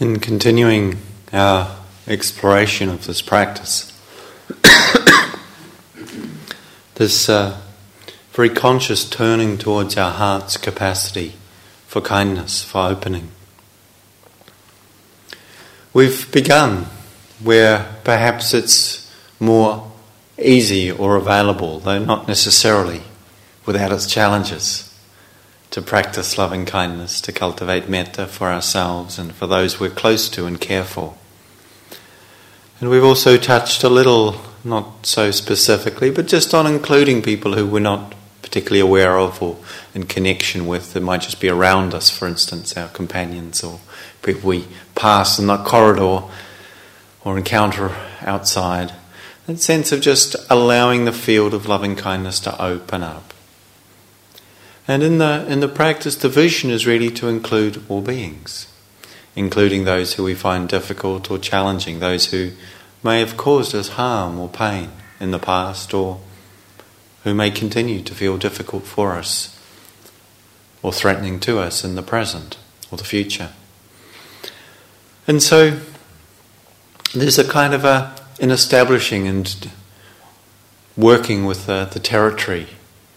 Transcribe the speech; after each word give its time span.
In 0.00 0.20
continuing 0.20 0.98
our 1.32 1.76
exploration 2.06 2.88
of 2.88 3.04
this 3.08 3.20
practice, 3.20 3.92
this 6.94 7.28
uh, 7.28 7.60
very 8.30 8.48
conscious 8.48 9.10
turning 9.10 9.58
towards 9.58 9.96
our 9.96 10.12
heart's 10.12 10.56
capacity 10.56 11.32
for 11.88 12.00
kindness, 12.00 12.62
for 12.62 12.86
opening. 12.86 13.30
We've 15.92 16.30
begun 16.30 16.86
where 17.42 17.96
perhaps 18.04 18.54
it's 18.54 19.12
more 19.40 19.90
easy 20.40 20.92
or 20.92 21.16
available, 21.16 21.80
though 21.80 21.98
not 21.98 22.28
necessarily 22.28 23.02
without 23.66 23.90
its 23.90 24.06
challenges 24.06 24.87
to 25.70 25.82
practice 25.82 26.38
loving 26.38 26.64
kindness, 26.64 27.20
to 27.20 27.32
cultivate 27.32 27.88
metta 27.88 28.26
for 28.26 28.48
ourselves 28.48 29.18
and 29.18 29.34
for 29.34 29.46
those 29.46 29.78
we're 29.78 29.90
close 29.90 30.28
to 30.30 30.46
and 30.46 30.60
care 30.60 30.84
for. 30.84 31.14
And 32.80 32.90
we've 32.90 33.04
also 33.04 33.36
touched 33.36 33.82
a 33.82 33.88
little, 33.88 34.40
not 34.64 35.04
so 35.04 35.30
specifically, 35.30 36.10
but 36.10 36.26
just 36.26 36.54
on 36.54 36.66
including 36.66 37.22
people 37.22 37.54
who 37.54 37.66
we're 37.66 37.80
not 37.80 38.14
particularly 38.40 38.80
aware 38.80 39.18
of 39.18 39.42
or 39.42 39.58
in 39.94 40.04
connection 40.04 40.66
with 40.66 40.94
that 40.94 41.02
might 41.02 41.20
just 41.20 41.40
be 41.40 41.48
around 41.48 41.92
us, 41.92 42.08
for 42.08 42.26
instance, 42.26 42.76
our 42.76 42.88
companions 42.88 43.62
or 43.62 43.80
people 44.22 44.48
we 44.48 44.66
pass 44.94 45.38
in 45.38 45.48
the 45.48 45.56
corridor 45.58 46.22
or 47.24 47.36
encounter 47.36 47.94
outside. 48.22 48.94
That 49.46 49.58
sense 49.58 49.92
of 49.92 50.00
just 50.00 50.36
allowing 50.48 51.04
the 51.04 51.12
field 51.12 51.52
of 51.52 51.66
loving 51.66 51.96
kindness 51.96 52.40
to 52.40 52.62
open 52.62 53.02
up 53.02 53.27
and 54.88 55.02
in 55.02 55.18
the, 55.18 55.46
in 55.46 55.60
the 55.60 55.68
practice, 55.68 56.16
the 56.16 56.30
vision 56.30 56.70
is 56.70 56.86
really 56.86 57.10
to 57.10 57.28
include 57.28 57.84
all 57.90 58.00
beings, 58.00 58.72
including 59.36 59.84
those 59.84 60.14
who 60.14 60.24
we 60.24 60.34
find 60.34 60.66
difficult 60.66 61.30
or 61.30 61.38
challenging, 61.38 62.00
those 62.00 62.26
who 62.26 62.52
may 63.04 63.20
have 63.20 63.36
caused 63.36 63.74
us 63.74 63.90
harm 63.90 64.40
or 64.40 64.48
pain 64.48 64.90
in 65.20 65.30
the 65.30 65.38
past, 65.38 65.92
or 65.92 66.20
who 67.22 67.34
may 67.34 67.50
continue 67.50 68.02
to 68.02 68.14
feel 68.14 68.38
difficult 68.38 68.84
for 68.84 69.12
us 69.12 69.54
or 70.82 70.90
threatening 70.90 71.38
to 71.40 71.58
us 71.58 71.84
in 71.84 71.94
the 71.94 72.02
present 72.02 72.56
or 72.90 72.96
the 72.96 73.04
future. 73.04 73.50
And 75.26 75.42
so 75.42 75.78
there's 77.14 77.38
a 77.38 77.46
kind 77.46 77.74
of 77.74 77.84
a, 77.84 78.16
in 78.40 78.50
establishing 78.50 79.26
and 79.26 79.70
working 80.96 81.44
with 81.44 81.66
the, 81.66 81.88
the 81.92 82.00
territory 82.00 82.68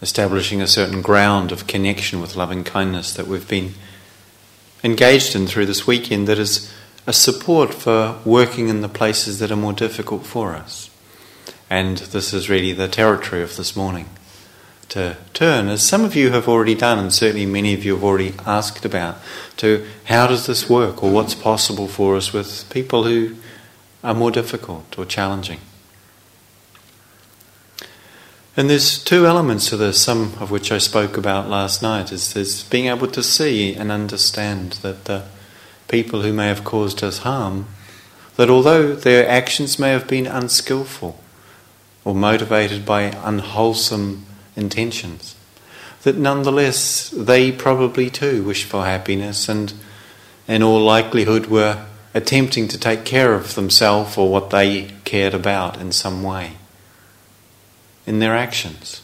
establishing 0.01 0.61
a 0.61 0.67
certain 0.67 1.01
ground 1.01 1.51
of 1.51 1.67
connection 1.67 2.19
with 2.19 2.35
loving 2.35 2.63
kindness 2.63 3.13
that 3.13 3.27
we've 3.27 3.47
been 3.47 3.73
engaged 4.83 5.35
in 5.35 5.45
through 5.45 5.65
this 5.65 5.85
weekend 5.85 6.27
that 6.27 6.39
is 6.39 6.71
a 7.05 7.13
support 7.13 7.73
for 7.73 8.19
working 8.25 8.67
in 8.67 8.81
the 8.81 8.89
places 8.89 9.39
that 9.39 9.51
are 9.51 9.55
more 9.55 9.73
difficult 9.73 10.25
for 10.25 10.53
us. 10.53 10.89
And 11.69 11.97
this 11.97 12.33
is 12.33 12.49
really 12.49 12.73
the 12.73 12.87
territory 12.87 13.41
of 13.41 13.55
this 13.55 13.75
morning. 13.75 14.09
To 14.89 15.15
turn, 15.33 15.69
as 15.69 15.87
some 15.87 16.03
of 16.03 16.15
you 16.15 16.31
have 16.31 16.49
already 16.49 16.75
done, 16.75 16.99
and 16.99 17.13
certainly 17.13 17.45
many 17.45 17.73
of 17.73 17.85
you 17.85 17.93
have 17.93 18.03
already 18.03 18.33
asked 18.45 18.83
about, 18.83 19.19
to 19.57 19.87
how 20.05 20.27
does 20.27 20.47
this 20.47 20.69
work 20.69 21.01
or 21.01 21.11
what's 21.11 21.33
possible 21.33 21.87
for 21.87 22.17
us 22.17 22.33
with 22.33 22.69
people 22.69 23.05
who 23.05 23.37
are 24.03 24.13
more 24.13 24.31
difficult 24.31 24.97
or 24.99 25.05
challenging. 25.05 25.59
And 28.57 28.69
there's 28.69 29.01
two 29.01 29.25
elements 29.25 29.69
to 29.69 29.77
this, 29.77 30.01
some 30.01 30.33
of 30.41 30.51
which 30.51 30.73
I 30.73 30.77
spoke 30.77 31.15
about 31.15 31.49
last 31.49 31.81
night, 31.81 32.11
is, 32.11 32.35
is 32.35 32.63
being 32.63 32.87
able 32.87 33.07
to 33.07 33.23
see 33.23 33.73
and 33.73 33.89
understand 33.91 34.73
that 34.81 35.05
the 35.05 35.23
people 35.87 36.21
who 36.21 36.33
may 36.33 36.47
have 36.47 36.65
caused 36.65 37.01
us 37.01 37.19
harm, 37.19 37.67
that 38.35 38.49
although 38.49 38.93
their 38.93 39.27
actions 39.27 39.79
may 39.79 39.91
have 39.91 40.05
been 40.05 40.27
unskillful 40.27 41.17
or 42.03 42.13
motivated 42.13 42.85
by 42.85 43.03
unwholesome 43.03 44.25
intentions, 44.57 45.35
that 46.03 46.17
nonetheless 46.17 47.09
they 47.11 47.53
probably 47.53 48.09
too 48.09 48.43
wish 48.43 48.65
for 48.65 48.83
happiness 48.83 49.47
and 49.47 49.73
in 50.45 50.61
all 50.61 50.81
likelihood 50.81 51.45
were 51.45 51.85
attempting 52.13 52.67
to 52.67 52.77
take 52.77 53.05
care 53.05 53.33
of 53.33 53.55
themselves 53.55 54.17
or 54.17 54.29
what 54.29 54.49
they 54.49 54.89
cared 55.05 55.33
about 55.33 55.79
in 55.79 55.93
some 55.93 56.21
way 56.21 56.57
in 58.11 58.19
their 58.19 58.35
actions. 58.35 59.01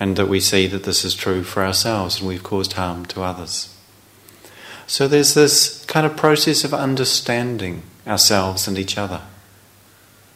And 0.00 0.16
that 0.16 0.26
we 0.28 0.40
see 0.40 0.66
that 0.66 0.82
this 0.82 1.04
is 1.04 1.14
true 1.14 1.44
for 1.44 1.64
ourselves 1.64 2.18
and 2.18 2.28
we've 2.28 2.42
caused 2.42 2.72
harm 2.72 3.06
to 3.06 3.22
others. 3.22 3.72
So 4.88 5.06
there's 5.06 5.34
this 5.34 5.84
kind 5.84 6.04
of 6.04 6.16
process 6.16 6.64
of 6.64 6.74
understanding 6.74 7.84
ourselves 8.04 8.66
and 8.66 8.76
each 8.76 8.98
other. 8.98 9.22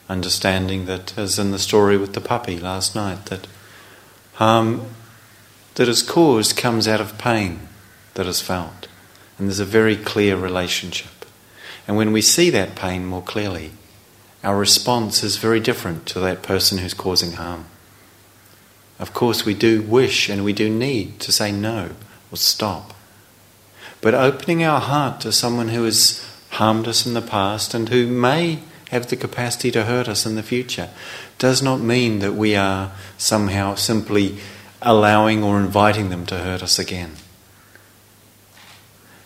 Understanding 0.08 0.86
that, 0.86 1.18
as 1.18 1.40
in 1.40 1.50
the 1.50 1.58
story 1.58 1.96
with 1.96 2.14
the 2.14 2.20
puppy 2.20 2.56
last 2.56 2.94
night, 2.94 3.26
that 3.26 3.48
harm 4.34 4.82
that 5.74 5.88
is 5.88 6.04
caused 6.04 6.56
comes 6.56 6.86
out 6.86 7.00
of 7.00 7.18
pain 7.18 7.68
that 8.14 8.26
is 8.26 8.40
felt. 8.40 8.86
And 9.38 9.48
there's 9.48 9.58
a 9.58 9.64
very 9.64 9.96
clear 9.96 10.36
relationship. 10.36 11.24
And 11.88 11.96
when 11.96 12.12
we 12.12 12.22
see 12.22 12.48
that 12.50 12.76
pain 12.76 13.04
more 13.04 13.22
clearly, 13.22 13.72
our 14.42 14.56
response 14.56 15.22
is 15.22 15.36
very 15.36 15.60
different 15.60 16.06
to 16.06 16.20
that 16.20 16.42
person 16.42 16.78
who's 16.78 16.94
causing 16.94 17.32
harm. 17.32 17.66
Of 18.98 19.12
course, 19.12 19.44
we 19.44 19.54
do 19.54 19.82
wish 19.82 20.28
and 20.28 20.44
we 20.44 20.52
do 20.52 20.70
need 20.70 21.20
to 21.20 21.32
say 21.32 21.52
no 21.52 21.90
or 22.30 22.36
stop. 22.36 22.94
But 24.00 24.14
opening 24.14 24.62
our 24.64 24.80
heart 24.80 25.20
to 25.22 25.32
someone 25.32 25.68
who 25.68 25.84
has 25.84 26.26
harmed 26.50 26.88
us 26.88 27.06
in 27.06 27.14
the 27.14 27.22
past 27.22 27.74
and 27.74 27.88
who 27.88 28.06
may 28.06 28.60
have 28.90 29.06
the 29.06 29.16
capacity 29.16 29.70
to 29.70 29.84
hurt 29.84 30.08
us 30.08 30.26
in 30.26 30.36
the 30.36 30.42
future 30.42 30.90
does 31.38 31.62
not 31.62 31.80
mean 31.80 32.18
that 32.18 32.34
we 32.34 32.56
are 32.56 32.92
somehow 33.16 33.74
simply 33.74 34.38
allowing 34.82 35.42
or 35.42 35.60
inviting 35.60 36.08
them 36.08 36.26
to 36.26 36.38
hurt 36.38 36.62
us 36.62 36.78
again. 36.78 37.12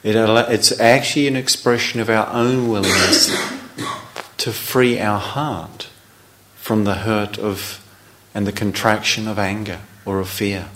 It, 0.02 0.16
it's 0.16 0.78
actually 0.80 1.28
an 1.28 1.36
expression 1.36 2.00
of 2.00 2.10
our 2.10 2.26
own 2.32 2.68
willingness 2.68 3.30
to 4.38 4.52
free 4.52 4.98
our 5.00 5.20
heart 5.20 5.88
from 6.56 6.84
the 6.84 6.96
hurt 6.96 7.38
of 7.38 7.80
and 8.34 8.46
the 8.46 8.52
contraction 8.52 9.28
of 9.28 9.38
anger 9.38 9.80
or 10.04 10.18
of 10.18 10.28
fear. 10.28 10.68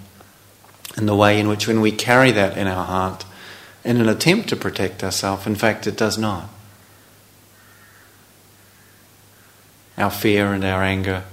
And 0.96 1.08
the 1.08 1.16
way 1.16 1.38
in 1.38 1.48
which, 1.48 1.66
when 1.66 1.80
we 1.80 1.92
carry 1.92 2.30
that 2.32 2.56
in 2.56 2.66
our 2.66 2.84
heart 2.84 3.24
in 3.84 4.00
an 4.00 4.08
attempt 4.08 4.48
to 4.48 4.56
protect 4.56 5.02
ourselves, 5.02 5.46
in 5.46 5.54
fact, 5.54 5.86
it 5.86 5.96
does 5.96 6.19
not. 6.19 6.48
Our 9.96 10.10
fear 10.10 10.52
and 10.52 10.64
our 10.64 10.82
anger, 10.82 11.25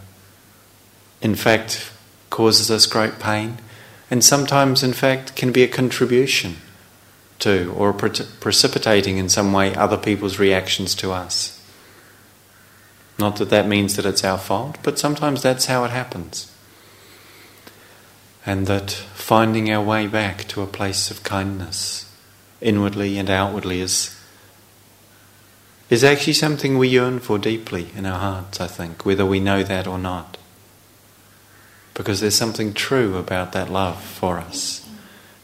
in 1.22 1.36
fact, 1.36 1.92
causes 2.30 2.72
us 2.72 2.86
great 2.86 3.20
pain, 3.20 3.58
and 4.10 4.24
sometimes, 4.24 4.84
in 4.84 4.94
fact, 4.94 5.36
can 5.36 5.52
be 5.52 5.64
a 5.64 5.68
contribution 5.68 6.58
to 7.40 7.72
or 7.74 7.94
precipitating 7.94 9.18
in 9.18 9.30
some 9.30 9.52
way 9.52 9.76
other 9.76 9.98
people's 9.98 10.40
reactions 10.40 10.96
to 10.96 11.12
us. 11.12 11.62
Not 13.18 13.38
that 13.38 13.50
that 13.50 13.68
means 13.68 13.96
that 13.96 14.06
it's 14.06 14.24
our 14.24 14.38
fault, 14.38 14.78
but 14.84 15.00
sometimes 15.00 15.42
that's 15.42 15.66
how 15.66 15.84
it 15.86 15.92
happens. 15.92 16.52
And 18.46 18.68
that 18.68 18.92
finding 18.92 19.72
our 19.72 19.84
way 19.84 20.08
back 20.08 20.48
to 20.50 20.62
a 20.62 20.68
place 20.68 21.10
of 21.10 21.24
kindness, 21.24 22.12
inwardly 22.62 23.18
and 23.18 23.30
outwardly, 23.30 23.80
is, 23.80 24.16
is 25.90 26.04
actually 26.04 26.34
something 26.34 26.78
we 26.78 26.90
yearn 26.90 27.20
for 27.20 27.38
deeply 27.38 27.90
in 27.96 28.06
our 28.06 28.20
hearts, 28.20 28.60
I 28.60 28.68
think, 28.68 29.06
whether 29.06 29.26
we 29.26 29.40
know 29.40 29.64
that 29.64 29.88
or 29.88 29.98
not. 29.98 30.38
Because 31.94 32.20
there's 32.20 32.36
something 32.36 32.74
true 32.74 33.18
about 33.18 33.54
that 33.54 33.70
love 33.70 34.04
for 34.04 34.38
us 34.38 34.86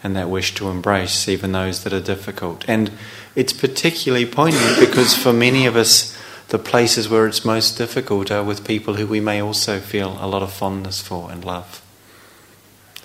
and 0.04 0.16
that 0.16 0.30
wish 0.30 0.54
to 0.56 0.70
embrace 0.70 1.28
even 1.28 1.52
those 1.52 1.84
that 1.84 1.94
are 1.94 2.02
difficult. 2.02 2.66
And 2.68 2.92
it's 3.36 3.54
particularly 3.54 4.26
poignant 4.26 4.80
because 4.80 5.16
for 5.16 5.32
many 5.32 5.66
of 5.66 5.76
us, 5.76 6.18
the 6.52 6.60
places 6.60 7.08
where 7.08 7.28
it's 7.28 7.46
most 7.46 7.78
difficult 7.78 8.30
are 8.30 8.44
with 8.44 8.68
people 8.68 8.96
who 8.96 9.08
we 9.08 9.22
may 9.22 9.42
also 9.42 9.80
feel 9.80 10.18
a 10.20 10.28
lot 10.28 10.44
of 10.44 10.52
fondness 10.52 11.02
for 11.02 11.32
and 11.32 11.46
love. 11.46 11.82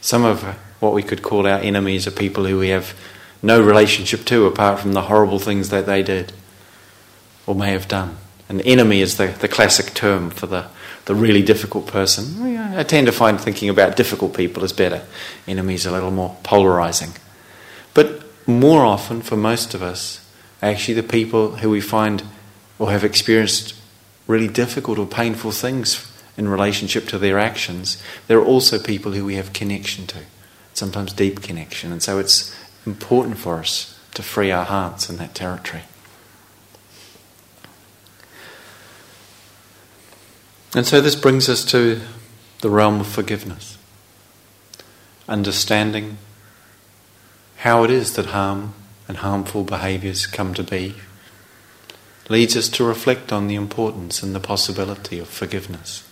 Some 0.00 0.24
of 0.24 0.42
what 0.80 0.92
we 0.92 1.04
could 1.04 1.22
call 1.22 1.46
our 1.46 1.60
enemies 1.60 2.08
are 2.08 2.10
people 2.10 2.46
who 2.46 2.58
we 2.58 2.70
have 2.70 2.92
no 3.44 3.62
relationship 3.62 4.24
to 4.24 4.46
apart 4.46 4.80
from 4.80 4.94
the 4.94 5.02
horrible 5.02 5.38
things 5.38 5.68
that 5.68 5.86
they 5.86 6.02
did 6.02 6.32
or 7.46 7.54
may 7.54 7.70
have 7.70 7.86
done. 7.86 8.16
An 8.48 8.60
enemy 8.62 9.00
is 9.00 9.16
the, 9.16 9.28
the 9.28 9.46
classic 9.46 9.94
term 9.94 10.30
for 10.30 10.48
the, 10.48 10.66
the 11.04 11.14
really 11.14 11.42
difficult 11.42 11.86
person. 11.86 12.42
I 12.76 12.82
tend 12.82 13.06
to 13.06 13.12
find 13.12 13.40
thinking 13.40 13.68
about 13.68 13.96
difficult 13.96 14.34
people 14.34 14.64
is 14.64 14.72
better. 14.72 15.02
Enemies 15.46 15.86
are 15.86 15.90
a 15.90 15.92
little 15.92 16.10
more 16.10 16.36
polarizing. 16.42 17.12
But 17.94 18.24
more 18.48 18.84
often, 18.84 19.22
for 19.22 19.36
most 19.36 19.72
of 19.72 19.84
us, 19.84 20.28
actually 20.60 20.94
the 20.94 21.04
people 21.04 21.58
who 21.58 21.70
we 21.70 21.80
find 21.80 22.24
or 22.78 22.90
have 22.90 23.04
experienced 23.04 23.74
really 24.26 24.48
difficult 24.48 24.98
or 24.98 25.06
painful 25.06 25.52
things 25.52 26.12
in 26.36 26.48
relationship 26.48 27.06
to 27.08 27.18
their 27.18 27.38
actions, 27.38 28.02
there 28.26 28.38
are 28.38 28.44
also 28.44 28.78
people 28.78 29.12
who 29.12 29.24
we 29.24 29.36
have 29.36 29.52
connection 29.52 30.06
to, 30.06 30.18
sometimes 30.74 31.12
deep 31.12 31.42
connection. 31.42 31.92
And 31.92 32.02
so 32.02 32.18
it's 32.18 32.54
important 32.84 33.38
for 33.38 33.58
us 33.58 33.98
to 34.14 34.22
free 34.22 34.50
our 34.50 34.64
hearts 34.64 35.08
in 35.08 35.16
that 35.16 35.34
territory. 35.34 35.82
And 40.74 40.86
so 40.86 41.00
this 41.00 41.14
brings 41.14 41.48
us 41.48 41.64
to 41.66 42.02
the 42.60 42.68
realm 42.68 43.00
of 43.00 43.06
forgiveness, 43.06 43.78
understanding 45.26 46.18
how 47.58 47.84
it 47.84 47.90
is 47.90 48.14
that 48.14 48.26
harm 48.26 48.74
and 49.08 49.18
harmful 49.18 49.64
behaviours 49.64 50.26
come 50.26 50.52
to 50.52 50.62
be 50.62 50.94
leads 52.28 52.56
us 52.56 52.68
to 52.68 52.84
reflect 52.84 53.32
on 53.32 53.46
the 53.46 53.54
importance 53.54 54.22
and 54.22 54.34
the 54.34 54.40
possibility 54.40 55.18
of 55.18 55.28
forgiveness. 55.28 56.02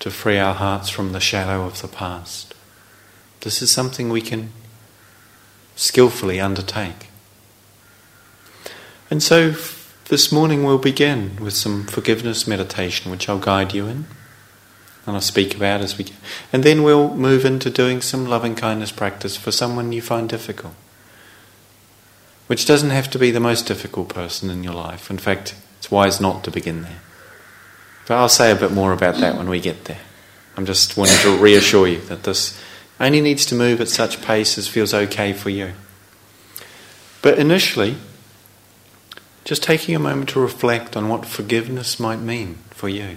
To 0.00 0.10
free 0.10 0.38
our 0.38 0.54
hearts 0.54 0.88
from 0.88 1.12
the 1.12 1.20
shadow 1.20 1.64
of 1.64 1.80
the 1.82 1.88
past. 1.88 2.54
This 3.40 3.62
is 3.62 3.70
something 3.70 4.08
we 4.08 4.20
can 4.20 4.52
skillfully 5.74 6.40
undertake. 6.40 7.08
And 9.10 9.22
so 9.22 9.54
this 10.08 10.30
morning 10.30 10.64
we'll 10.64 10.78
begin 10.78 11.36
with 11.40 11.54
some 11.54 11.86
forgiveness 11.86 12.46
meditation, 12.46 13.10
which 13.10 13.28
I'll 13.28 13.38
guide 13.38 13.72
you 13.72 13.86
in 13.86 14.06
and 15.08 15.16
I'll 15.16 15.22
speak 15.22 15.56
about 15.56 15.80
as 15.80 15.96
we 15.96 16.04
go. 16.04 16.12
And 16.52 16.62
then 16.62 16.82
we'll 16.82 17.14
move 17.14 17.46
into 17.46 17.70
doing 17.70 18.02
some 18.02 18.26
loving 18.26 18.54
kindness 18.54 18.92
practice 18.92 19.38
for 19.38 19.50
someone 19.50 19.90
you 19.90 20.02
find 20.02 20.28
difficult. 20.28 20.74
Which 22.46 22.66
doesn't 22.66 22.90
have 22.90 23.10
to 23.12 23.18
be 23.18 23.30
the 23.30 23.40
most 23.40 23.66
difficult 23.66 24.10
person 24.10 24.50
in 24.50 24.62
your 24.62 24.74
life. 24.74 25.10
In 25.10 25.16
fact, 25.16 25.54
it's 25.78 25.90
wise 25.90 26.20
not 26.20 26.44
to 26.44 26.50
begin 26.50 26.82
there. 26.82 27.00
But 28.06 28.18
I'll 28.18 28.28
say 28.28 28.50
a 28.50 28.54
bit 28.54 28.70
more 28.70 28.92
about 28.92 29.16
that 29.16 29.38
when 29.38 29.48
we 29.48 29.60
get 29.60 29.86
there. 29.86 30.00
I'm 30.58 30.66
just 30.66 30.98
wanting 30.98 31.16
to 31.22 31.38
reassure 31.38 31.88
you 31.88 32.02
that 32.02 32.24
this 32.24 32.60
only 33.00 33.22
needs 33.22 33.46
to 33.46 33.54
move 33.54 33.80
at 33.80 33.88
such 33.88 34.20
pace 34.20 34.58
as 34.58 34.68
feels 34.68 34.92
okay 34.92 35.32
for 35.32 35.48
you. 35.48 35.72
But 37.22 37.38
initially, 37.38 37.96
just 39.44 39.62
taking 39.62 39.94
a 39.94 39.98
moment 39.98 40.28
to 40.30 40.40
reflect 40.40 40.98
on 40.98 41.08
what 41.08 41.24
forgiveness 41.24 41.98
might 41.98 42.20
mean 42.20 42.58
for 42.70 42.90
you. 42.90 43.16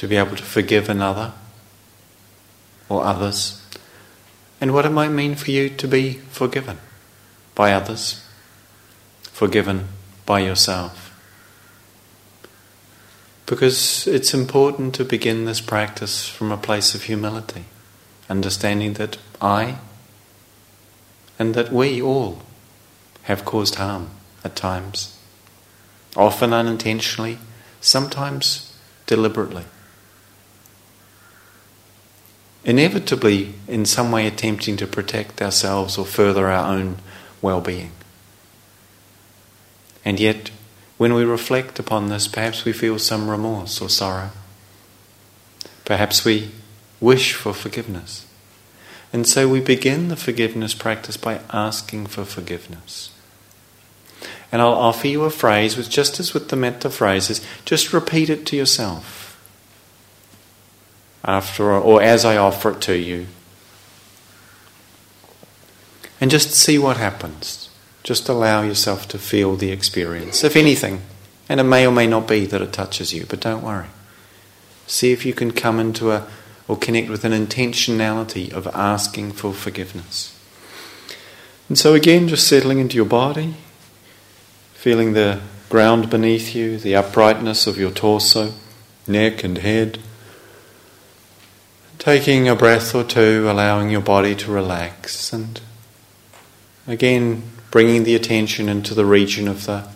To 0.00 0.08
be 0.08 0.16
able 0.16 0.34
to 0.34 0.42
forgive 0.42 0.88
another 0.88 1.34
or 2.88 3.04
others, 3.04 3.62
and 4.58 4.72
what 4.72 4.86
it 4.86 4.92
might 4.92 5.10
mean 5.10 5.34
for 5.34 5.50
you 5.50 5.68
to 5.68 5.86
be 5.86 6.14
forgiven 6.30 6.78
by 7.54 7.74
others, 7.74 8.26
forgiven 9.24 9.88
by 10.24 10.40
yourself. 10.40 11.14
Because 13.44 14.06
it's 14.06 14.32
important 14.32 14.94
to 14.94 15.04
begin 15.04 15.44
this 15.44 15.60
practice 15.60 16.26
from 16.26 16.50
a 16.50 16.56
place 16.56 16.94
of 16.94 17.02
humility, 17.02 17.66
understanding 18.30 18.94
that 18.94 19.18
I 19.38 19.76
and 21.38 21.54
that 21.54 21.70
we 21.70 22.00
all 22.00 22.40
have 23.24 23.44
caused 23.44 23.74
harm 23.74 24.08
at 24.42 24.56
times, 24.56 25.18
often 26.16 26.54
unintentionally, 26.54 27.36
sometimes 27.82 28.74
deliberately. 29.04 29.66
Inevitably, 32.64 33.54
in 33.66 33.86
some 33.86 34.12
way, 34.12 34.26
attempting 34.26 34.76
to 34.76 34.86
protect 34.86 35.40
ourselves 35.40 35.96
or 35.96 36.04
further 36.04 36.48
our 36.48 36.72
own 36.72 36.96
well 37.40 37.60
being. 37.60 37.92
And 40.04 40.20
yet, 40.20 40.50
when 40.98 41.14
we 41.14 41.24
reflect 41.24 41.78
upon 41.78 42.08
this, 42.08 42.28
perhaps 42.28 42.64
we 42.64 42.72
feel 42.72 42.98
some 42.98 43.30
remorse 43.30 43.80
or 43.80 43.88
sorrow. 43.88 44.30
Perhaps 45.84 46.24
we 46.24 46.50
wish 47.00 47.32
for 47.32 47.54
forgiveness. 47.54 48.26
And 49.12 49.26
so 49.26 49.48
we 49.48 49.60
begin 49.60 50.08
the 50.08 50.16
forgiveness 50.16 50.74
practice 50.74 51.16
by 51.16 51.40
asking 51.50 52.06
for 52.06 52.24
forgiveness. 52.24 53.10
And 54.52 54.60
I'll 54.60 54.72
offer 54.74 55.06
you 55.06 55.24
a 55.24 55.30
phrase, 55.30 55.76
which 55.76 55.88
just 55.88 56.20
as 56.20 56.34
with 56.34 56.48
the 56.48 56.56
metta 56.56 56.90
phrases, 56.90 57.44
just 57.64 57.92
repeat 57.92 58.30
it 58.30 58.46
to 58.46 58.56
yourself. 58.56 59.29
After 61.24 61.72
or 61.72 62.02
as 62.02 62.24
I 62.24 62.36
offer 62.36 62.70
it 62.70 62.80
to 62.82 62.96
you. 62.96 63.26
And 66.20 66.30
just 66.30 66.50
see 66.52 66.78
what 66.78 66.96
happens. 66.96 67.68
Just 68.02 68.28
allow 68.28 68.62
yourself 68.62 69.08
to 69.08 69.18
feel 69.18 69.56
the 69.56 69.70
experience, 69.70 70.42
if 70.44 70.56
anything. 70.56 71.02
And 71.48 71.60
it 71.60 71.64
may 71.64 71.86
or 71.86 71.92
may 71.92 72.06
not 72.06 72.28
be 72.28 72.46
that 72.46 72.62
it 72.62 72.72
touches 72.72 73.12
you, 73.12 73.26
but 73.26 73.40
don't 73.40 73.62
worry. 73.62 73.88
See 74.86 75.12
if 75.12 75.26
you 75.26 75.32
can 75.32 75.52
come 75.52 75.78
into 75.78 76.10
a 76.10 76.26
or 76.70 76.76
connect 76.76 77.08
with 77.08 77.24
an 77.24 77.32
intentionality 77.32 78.52
of 78.52 78.68
asking 78.68 79.32
for 79.32 79.52
forgiveness. 79.52 80.38
And 81.68 81.76
so, 81.76 81.94
again, 81.94 82.28
just 82.28 82.46
settling 82.46 82.78
into 82.78 82.94
your 82.94 83.06
body, 83.06 83.56
feeling 84.72 85.12
the 85.12 85.40
ground 85.68 86.10
beneath 86.10 86.54
you, 86.54 86.78
the 86.78 86.94
uprightness 86.94 87.66
of 87.66 87.76
your 87.76 87.90
torso, 87.90 88.52
neck, 89.08 89.42
and 89.42 89.58
head. 89.58 89.98
Taking 92.00 92.48
a 92.48 92.56
breath 92.56 92.94
or 92.94 93.04
two, 93.04 93.44
allowing 93.50 93.90
your 93.90 94.00
body 94.00 94.34
to 94.34 94.50
relax, 94.50 95.34
and 95.34 95.60
again 96.86 97.42
bringing 97.70 98.04
the 98.04 98.14
attention 98.14 98.70
into 98.70 98.94
the 98.94 99.04
region 99.04 99.46
of 99.46 99.66
the 99.66 99.86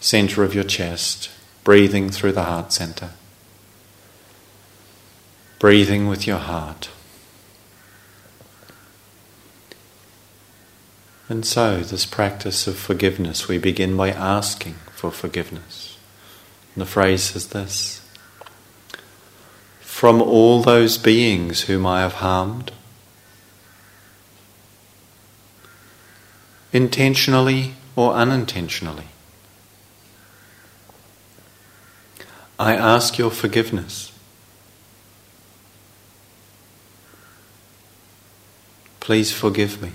center 0.00 0.42
of 0.42 0.56
your 0.56 0.64
chest, 0.64 1.30
breathing 1.62 2.10
through 2.10 2.32
the 2.32 2.42
heart 2.42 2.72
center. 2.72 3.10
Breathing 5.60 6.08
with 6.08 6.26
your 6.26 6.38
heart. 6.38 6.90
And 11.28 11.46
so, 11.46 11.78
this 11.78 12.06
practice 12.06 12.66
of 12.66 12.76
forgiveness, 12.76 13.46
we 13.46 13.58
begin 13.58 13.96
by 13.96 14.10
asking 14.10 14.74
for 14.90 15.12
forgiveness. 15.12 15.96
And 16.74 16.82
the 16.82 16.86
phrase 16.86 17.36
is 17.36 17.50
this 17.50 18.05
From 19.96 20.20
all 20.20 20.60
those 20.60 20.98
beings 20.98 21.62
whom 21.62 21.86
I 21.86 22.02
have 22.02 22.16
harmed, 22.16 22.70
intentionally 26.70 27.76
or 27.96 28.12
unintentionally, 28.12 29.06
I 32.58 32.74
ask 32.74 33.16
your 33.16 33.30
forgiveness. 33.30 34.12
Please 39.00 39.32
forgive 39.32 39.80
me. 39.80 39.92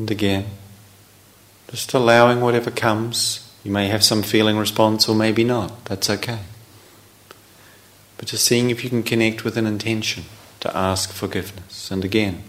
And 0.00 0.10
again, 0.10 0.46
just 1.68 1.92
allowing 1.92 2.40
whatever 2.40 2.70
comes. 2.70 3.46
You 3.62 3.70
may 3.70 3.88
have 3.88 4.02
some 4.02 4.22
feeling 4.22 4.56
response 4.56 5.06
or 5.06 5.14
maybe 5.14 5.44
not. 5.44 5.84
That's 5.84 6.08
okay. 6.08 6.38
But 8.16 8.28
just 8.28 8.46
seeing 8.46 8.70
if 8.70 8.82
you 8.82 8.88
can 8.88 9.02
connect 9.02 9.44
with 9.44 9.58
an 9.58 9.66
intention 9.66 10.24
to 10.60 10.74
ask 10.74 11.12
forgiveness. 11.12 11.90
And 11.90 12.02
again, 12.02 12.44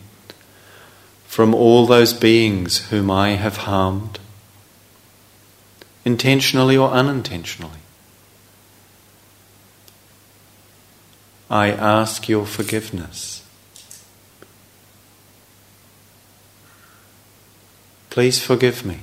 from 1.26 1.54
all 1.54 1.86
those 1.86 2.14
beings 2.14 2.88
whom 2.88 3.12
I 3.12 3.32
have 3.32 3.58
harmed, 3.58 4.20
intentionally 6.06 6.78
or 6.78 6.92
unintentionally, 6.92 7.80
I 11.50 11.70
ask 11.70 12.30
your 12.30 12.46
forgiveness. 12.46 13.41
Please 18.12 18.44
forgive 18.44 18.86
me. 18.86 19.00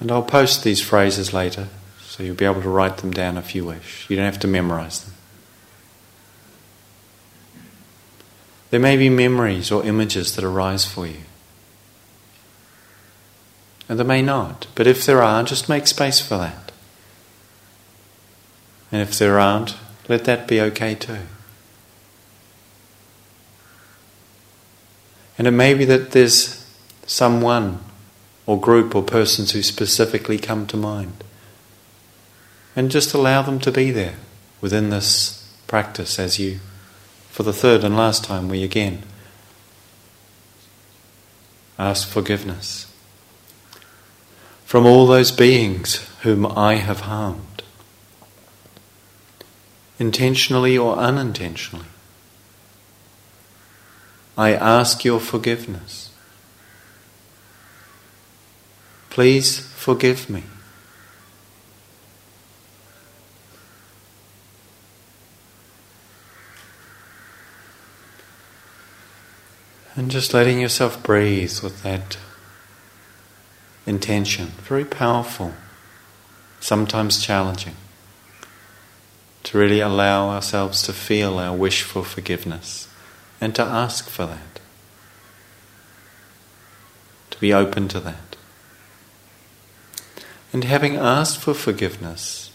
And 0.00 0.12
I'll 0.12 0.22
post 0.22 0.64
these 0.64 0.82
phrases 0.82 1.32
later, 1.32 1.68
so 2.02 2.22
you'll 2.22 2.34
be 2.34 2.44
able 2.44 2.60
to 2.60 2.68
write 2.68 2.98
them 2.98 3.12
down 3.12 3.38
if 3.38 3.54
you 3.54 3.64
wish. 3.64 4.04
You 4.10 4.16
don't 4.16 4.26
have 4.26 4.40
to 4.40 4.48
memorize 4.48 5.02
them. 5.02 5.14
There 8.70 8.80
may 8.80 8.96
be 8.96 9.08
memories 9.08 9.70
or 9.70 9.84
images 9.84 10.34
that 10.34 10.44
arise 10.44 10.84
for 10.84 11.06
you. 11.06 11.20
And 13.88 13.98
there 13.98 14.06
may 14.06 14.20
not. 14.20 14.66
But 14.74 14.88
if 14.88 15.06
there 15.06 15.22
are, 15.22 15.44
just 15.44 15.68
make 15.68 15.86
space 15.86 16.20
for 16.20 16.36
that. 16.38 16.72
And 18.90 19.00
if 19.00 19.16
there 19.16 19.38
aren't, 19.38 19.76
let 20.08 20.24
that 20.24 20.48
be 20.48 20.60
okay 20.60 20.96
too. 20.96 21.20
And 25.36 25.46
it 25.46 25.52
may 25.52 25.74
be 25.74 25.84
that 25.84 26.12
there's 26.12 26.64
someone 27.06 27.80
or 28.46 28.60
group 28.60 28.94
or 28.94 29.02
persons 29.02 29.52
who 29.52 29.62
specifically 29.62 30.38
come 30.38 30.66
to 30.66 30.76
mind. 30.76 31.24
And 32.76 32.90
just 32.90 33.14
allow 33.14 33.42
them 33.42 33.58
to 33.60 33.72
be 33.72 33.90
there 33.90 34.16
within 34.60 34.90
this 34.90 35.48
practice 35.66 36.18
as 36.18 36.38
you, 36.38 36.60
for 37.30 37.42
the 37.42 37.52
third 37.52 37.84
and 37.84 37.96
last 37.96 38.24
time, 38.24 38.48
we 38.48 38.62
again 38.62 39.02
ask 41.78 42.08
forgiveness 42.08 42.92
from 44.64 44.86
all 44.86 45.06
those 45.06 45.30
beings 45.32 45.96
whom 46.22 46.46
I 46.46 46.74
have 46.76 47.00
harmed. 47.00 47.54
intentionally 49.98 50.76
or 50.76 50.96
unintentionally. 50.96 51.86
I 54.36 54.52
ask 54.52 55.04
your 55.04 55.20
forgiveness. 55.20 56.10
Please 59.10 59.60
forgive 59.60 60.28
me. 60.28 60.42
And 69.96 70.10
just 70.10 70.34
letting 70.34 70.60
yourself 70.60 71.00
breathe 71.04 71.60
with 71.62 71.84
that 71.84 72.18
intention. 73.86 74.46
Very 74.62 74.84
powerful, 74.84 75.52
sometimes 76.58 77.24
challenging. 77.24 77.76
To 79.44 79.58
really 79.58 79.78
allow 79.78 80.30
ourselves 80.30 80.82
to 80.82 80.92
feel 80.92 81.38
our 81.38 81.54
wish 81.54 81.82
for 81.82 82.04
forgiveness 82.04 82.88
and 83.44 83.54
to 83.54 83.62
ask 83.62 84.08
for 84.08 84.24
that. 84.24 84.58
To 87.28 87.38
be 87.38 87.52
open 87.52 87.88
to 87.88 88.00
that. 88.00 88.36
And 90.50 90.64
having 90.64 90.96
asked 90.96 91.42
for 91.42 91.52
forgiveness, 91.52 92.50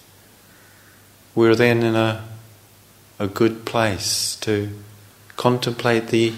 we're 1.36 1.54
then 1.54 1.84
in 1.84 1.96
a, 1.96 2.28
a 3.20 3.28
good 3.28 3.66
place 3.66 4.36
to 4.38 4.72
contemplate 5.36 6.08
the 6.08 6.34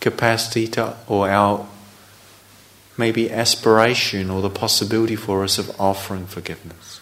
capacity 0.00 0.66
to, 0.68 0.96
or 1.06 1.28
our 1.28 1.68
maybe 2.96 3.30
aspiration 3.30 4.30
or 4.30 4.40
the 4.40 4.48
possibility 4.48 5.16
for 5.16 5.44
us 5.44 5.58
of 5.58 5.78
offering 5.78 6.26
forgiveness. 6.26 6.98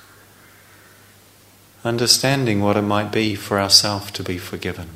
Understanding 1.85 2.63
what 2.63 2.77
it 2.77 2.83
might 2.83 3.13
be 3.13 3.37
for 3.37 3.61
ourselves 3.61 4.11
to 4.11 4.25
be 4.25 4.39
forgiven, 4.39 4.89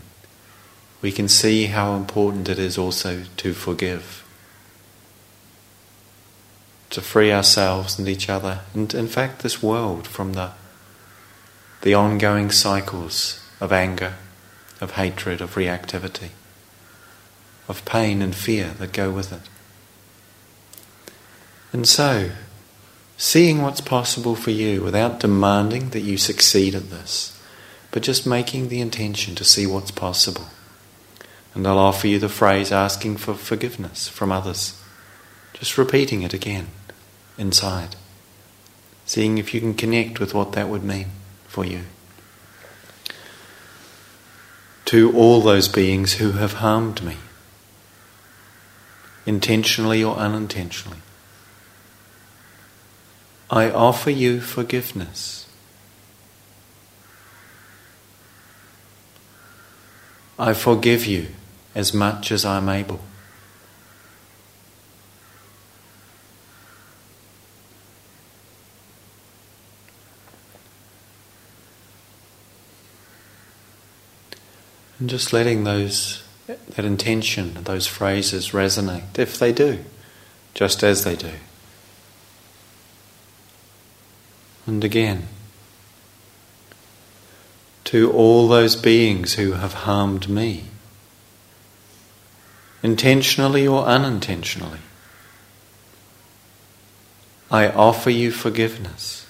we 1.02 1.11
can 1.11 1.28
see 1.28 1.66
how 1.66 1.94
important 1.97 2.49
it 2.49 2.61
is 2.61 2.78
also 2.78 3.25
to 3.37 3.52
forgive. 3.52 4.25
To 6.90 7.00
free 7.00 7.32
ourselves 7.32 7.99
and 7.99 8.09
each 8.09 8.28
other, 8.28 8.61
and 8.73 8.94
in 8.94 9.09
fact, 9.09 9.42
this 9.42 9.62
world 9.62 10.06
from 10.06 10.35
the, 10.35 10.52
the 11.80 11.94
ongoing 11.94 12.52
cycles 12.52 13.40
of 13.61 13.73
anger, 13.73 14.14
of 14.80 14.92
hatred, 14.92 15.40
of 15.40 15.56
reactivity, 15.56 16.28
of 17.68 17.85
pain 17.85 18.23
and 18.23 18.35
fear 18.35 18.68
that 18.78 18.92
go 18.92 19.11
with 19.11 19.32
it. 19.32 19.49
And 21.73 21.88
so, 21.88 22.30
seeing 23.16 23.62
what's 23.62 23.80
possible 23.80 24.37
for 24.37 24.50
you 24.50 24.82
without 24.82 25.18
demanding 25.18 25.90
that 25.90 26.00
you 26.00 26.16
succeed 26.16 26.75
at 26.75 26.90
this, 26.90 27.40
but 27.90 28.02
just 28.02 28.26
making 28.26 28.68
the 28.68 28.80
intention 28.80 29.35
to 29.35 29.44
see 29.44 29.66
what's 29.66 29.90
possible. 29.90 30.47
And 31.54 31.66
I'll 31.66 31.78
offer 31.78 32.06
you 32.06 32.18
the 32.18 32.28
phrase 32.28 32.73
asking 32.73 33.18
for 33.18 33.35
forgiveness 33.35 34.09
from 34.09 34.32
others. 34.32 34.80
Just 35.52 35.76
repeating 35.76 36.23
it 36.23 36.32
again 36.32 36.68
inside. 37.37 37.97
Seeing 39.04 39.38
if 39.38 39.52
you 39.52 39.61
can 39.61 39.75
connect 39.75 40.18
with 40.18 40.32
what 40.32 40.52
that 40.52 40.68
would 40.68 40.82
mean 40.82 41.09
for 41.47 41.64
you. 41.64 41.82
To 44.87 45.14
all 45.14 45.40
those 45.40 45.68
beings 45.68 46.14
who 46.14 46.32
have 46.32 46.54
harmed 46.54 47.02
me, 47.02 47.16
intentionally 49.26 50.02
or 50.02 50.16
unintentionally. 50.16 50.99
I 53.50 53.71
offer 53.71 54.11
you 54.11 54.40
forgiveness. 54.40 55.47
I 60.38 60.54
forgive 60.54 61.06
you 61.06 61.28
as 61.75 61.95
much 61.95 62.31
as 62.31 62.45
I'm 62.45 62.69
able. 62.69 63.00
And 74.99 75.11
just 75.11 75.33
letting 75.33 75.64
those 75.64 76.23
that 76.47 76.85
intention, 76.85 77.55
those 77.64 77.87
phrases 77.87 78.50
resonate, 78.50 79.19
if 79.19 79.38
they 79.38 79.52
do, 79.52 79.85
just 80.55 80.83
as 80.83 81.05
they 81.05 81.17
do. 81.17 81.33
And 84.67 84.85
again, 84.85 85.29
to 87.85 88.12
all 88.12 88.49
those 88.49 88.76
beings 88.76 89.35
who 89.35 89.52
have 89.52 89.75
harmed 89.75 90.29
me, 90.29 90.64
intentionally 92.82 93.66
or 93.66 93.84
unintentionally, 93.84 94.80
I 97.50 97.68
offer 97.68 98.10
you 98.10 98.30
forgiveness. 98.30 99.26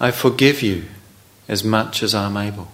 I 0.00 0.10
forgive 0.10 0.62
you 0.62 0.86
as 1.46 1.62
much 1.62 2.02
as 2.02 2.14
I'm 2.14 2.36
able. 2.36 2.68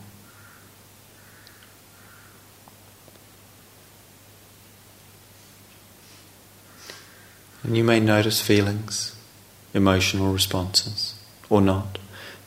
And 7.63 7.77
you 7.77 7.85
may 7.85 8.01
notice 8.01 8.41
feelings 8.41 9.17
emotional 9.75 10.33
responses 10.33 11.15
or 11.49 11.61
not. 11.61 11.99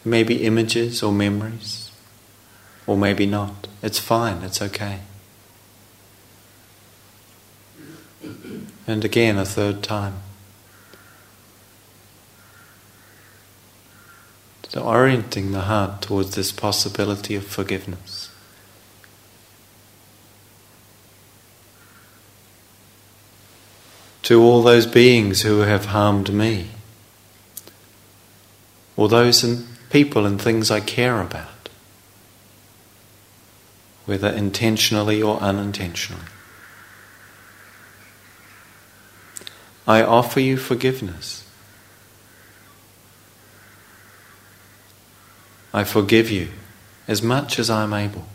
It 0.04 0.10
may 0.10 0.24
be 0.24 0.44
images 0.44 1.02
or 1.02 1.12
memories, 1.12 1.83
or 2.86 2.98
maybe 2.98 3.26
not. 3.26 3.68
It's 3.82 4.00
fine, 4.00 4.44
it's 4.44 4.62
okay. 4.62 5.00
And 8.86 9.06
again, 9.06 9.38
a 9.38 9.46
third 9.46 9.82
time. 9.82 10.16
So, 14.74 14.82
orienting 14.82 15.52
the 15.52 15.62
heart 15.62 16.02
towards 16.02 16.34
this 16.36 16.52
possibility 16.52 17.36
of 17.36 17.46
forgiveness. 17.46 18.32
To 24.24 24.42
all 24.42 24.64
those 24.64 24.88
beings 24.88 25.44
who 25.44 25.60
have 25.60 25.86
harmed 25.86 26.34
me 26.34 26.70
or 28.96 29.08
those 29.10 29.44
people 29.92 30.26
and 30.26 30.42
things 30.42 30.72
I 30.72 30.80
care 30.80 31.22
about, 31.22 31.53
whether 34.06 34.30
intentionally 34.30 35.22
or 35.22 35.40
unintentionally. 35.40 36.26
I 39.88 40.02
offer 40.02 40.40
you 40.40 40.58
forgiveness. 40.58 41.46
I 45.74 45.84
forgive 45.84 46.30
you 46.30 46.50
as 47.08 47.22
much 47.22 47.60
as 47.60 47.70
I'm 47.70 47.94
able. 47.94 48.26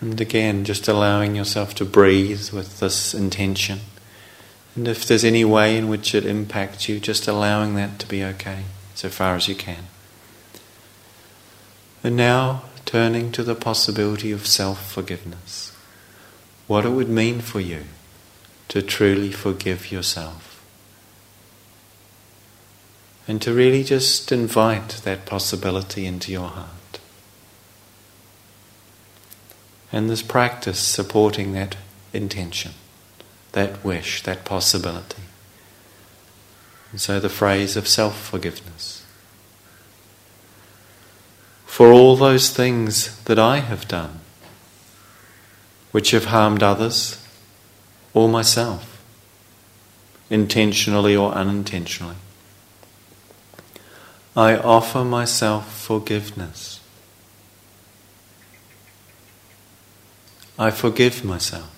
And 0.00 0.20
again, 0.20 0.64
just 0.64 0.86
allowing 0.86 1.34
yourself 1.34 1.74
to 1.76 1.84
breathe 1.84 2.50
with 2.50 2.78
this 2.78 3.14
intention. 3.14 3.80
And 4.76 4.88
if 4.88 5.06
there's 5.06 5.24
any 5.24 5.44
way 5.44 5.76
in 5.76 5.88
which 5.88 6.14
it 6.14 6.26
impacts 6.26 6.88
you, 6.88 6.98
just 6.98 7.28
allowing 7.28 7.74
that 7.76 7.98
to 8.00 8.08
be 8.08 8.24
okay, 8.24 8.64
so 8.94 9.08
far 9.08 9.36
as 9.36 9.48
you 9.48 9.54
can. 9.54 9.84
And 12.02 12.16
now, 12.16 12.64
turning 12.84 13.32
to 13.32 13.42
the 13.42 13.54
possibility 13.54 14.32
of 14.32 14.46
self 14.46 14.90
forgiveness. 14.92 15.72
What 16.66 16.84
it 16.84 16.90
would 16.90 17.08
mean 17.08 17.40
for 17.40 17.60
you 17.60 17.84
to 18.68 18.82
truly 18.82 19.30
forgive 19.30 19.92
yourself. 19.92 20.64
And 23.28 23.40
to 23.42 23.54
really 23.54 23.84
just 23.84 24.32
invite 24.32 25.00
that 25.04 25.24
possibility 25.24 26.04
into 26.04 26.32
your 26.32 26.48
heart. 26.48 26.84
and 29.94 30.10
this 30.10 30.22
practice 30.22 30.80
supporting 30.80 31.52
that 31.52 31.76
intention, 32.12 32.72
that 33.54 33.84
wish, 33.84 34.22
that 34.24 34.44
possibility. 34.44 35.22
And 36.90 37.00
so 37.00 37.18
the 37.18 37.28
phrase 37.28 37.76
of 37.76 37.88
self 37.88 38.20
forgiveness. 38.20 39.04
For 41.64 41.90
all 41.90 42.14
those 42.16 42.50
things 42.50 43.20
that 43.24 43.38
I 43.38 43.58
have 43.58 43.88
done, 43.88 44.20
which 45.90 46.10
have 46.12 46.26
harmed 46.26 46.62
others 46.62 47.24
or 48.12 48.28
myself, 48.28 49.02
intentionally 50.30 51.16
or 51.16 51.32
unintentionally, 51.32 52.16
I 54.36 54.56
offer 54.56 55.04
myself 55.04 55.72
forgiveness. 55.80 56.80
I 60.58 60.70
forgive 60.70 61.24
myself. 61.24 61.73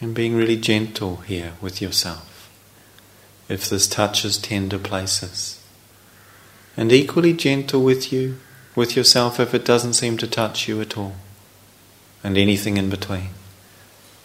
And 0.00 0.14
being 0.14 0.34
really 0.34 0.56
gentle 0.56 1.16
here 1.16 1.54
with 1.60 1.80
yourself 1.80 2.50
if 3.48 3.68
this 3.68 3.86
touches 3.86 4.38
tender 4.38 4.78
places. 4.78 5.62
And 6.76 6.92
equally 6.92 7.32
gentle 7.32 7.82
with 7.82 8.12
you, 8.12 8.38
with 8.74 8.96
yourself 8.96 9.38
if 9.38 9.54
it 9.54 9.64
doesn't 9.64 9.92
seem 9.94 10.16
to 10.18 10.26
touch 10.26 10.66
you 10.66 10.80
at 10.80 10.96
all. 10.96 11.14
And 12.22 12.38
anything 12.38 12.76
in 12.76 12.88
between. 12.88 13.30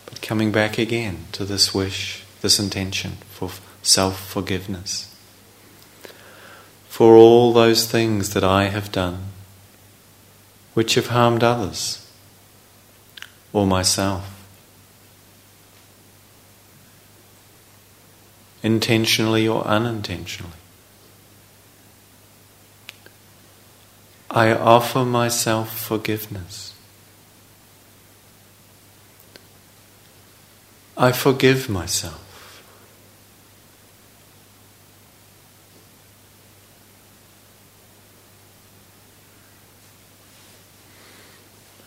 But 0.06 0.22
coming 0.22 0.52
back 0.52 0.78
again 0.78 1.26
to 1.34 1.46
this 1.46 1.74
wish, 1.74 2.24
this 2.42 2.60
intention 2.60 3.18
for 3.30 3.52
self 3.82 4.26
forgiveness. 4.26 5.14
For 6.88 7.16
all 7.16 7.54
those 7.54 7.86
things 7.86 8.34
that 8.34 8.44
I 8.44 8.66
have 8.66 8.92
done 8.92 9.26
which 10.74 10.96
have 10.96 11.08
harmed 11.08 11.44
others 11.44 12.08
or 13.52 13.66
myself. 13.68 14.39
Intentionally 18.64 19.48
or 19.48 19.66
unintentionally. 19.66 20.54
I 24.30 24.54
offer 24.54 25.06
myself 25.06 25.78
forgiveness. 25.80 26.74
I 30.96 31.12
forgive 31.12 31.70
myself. 31.70 32.26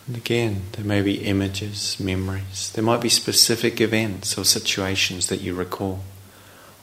And 0.05 0.17
again, 0.17 0.63
there 0.73 0.83
may 0.83 1.01
be 1.01 1.23
images, 1.23 1.97
memories, 1.97 2.71
there 2.73 2.83
might 2.83 2.99
be 2.99 3.07
specific 3.07 3.79
events 3.79 4.37
or 4.37 4.43
situations 4.43 5.27
that 5.27 5.39
you 5.39 5.53
recall 5.53 6.01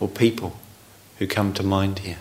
or 0.01 0.09
people 0.09 0.57
who 1.19 1.27
come 1.27 1.53
to 1.53 1.63
mind 1.63 2.01
here, 2.01 2.19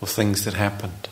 or 0.00 0.06
things 0.06 0.44
that 0.44 0.54
happened. 0.54 1.08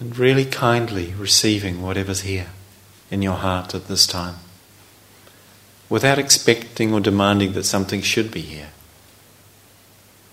And 0.00 0.18
really 0.18 0.44
kindly 0.44 1.14
receiving 1.14 1.80
whatever's 1.80 2.22
here 2.22 2.48
in 3.10 3.22
your 3.22 3.36
heart 3.36 3.74
at 3.74 3.86
this 3.86 4.06
time, 4.06 4.34
without 5.88 6.18
expecting 6.18 6.92
or 6.92 7.00
demanding 7.00 7.52
that 7.52 7.64
something 7.64 8.02
should 8.02 8.30
be 8.32 8.42
here, 8.42 8.70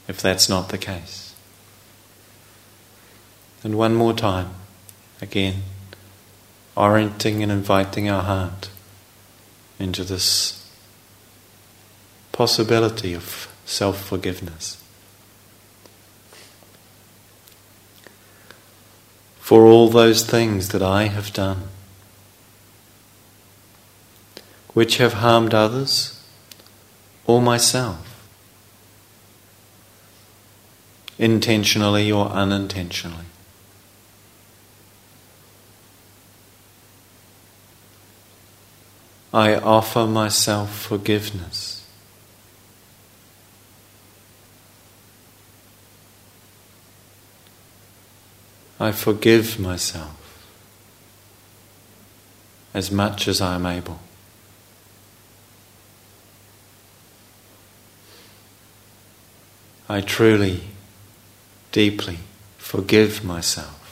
if 0.07 0.19
that's 0.19 0.49
not 0.49 0.69
the 0.69 0.77
case. 0.77 1.35
And 3.63 3.77
one 3.77 3.95
more 3.95 4.13
time, 4.13 4.55
again 5.21 5.61
orienting 6.75 7.43
and 7.43 7.51
inviting 7.51 8.09
our 8.09 8.23
heart 8.23 8.69
into 9.79 10.03
this 10.03 10.63
possibility 12.31 13.13
of 13.13 13.47
self 13.65 14.03
forgiveness. 14.03 14.81
For 19.39 19.65
all 19.65 19.89
those 19.89 20.25
things 20.25 20.69
that 20.69 20.81
I 20.81 21.07
have 21.07 21.33
done, 21.33 21.67
which 24.73 24.97
have 24.97 25.13
harmed 25.13 25.53
others 25.53 26.19
or 27.25 27.41
myself, 27.41 28.27
intentionally 31.19 32.11
or 32.11 32.27
unintentionally. 32.29 33.25
I 39.33 39.55
offer 39.55 40.05
myself 40.05 40.77
forgiveness. 40.77 41.83
I 48.79 48.91
forgive 48.91 49.59
myself 49.59 50.19
as 52.73 52.91
much 52.91 53.27
as 53.27 53.41
I 53.41 53.55
am 53.55 53.65
able. 53.65 53.99
I 59.89 60.01
truly, 60.01 60.61
deeply 61.71 62.19
forgive 62.57 63.23
myself. 63.23 63.82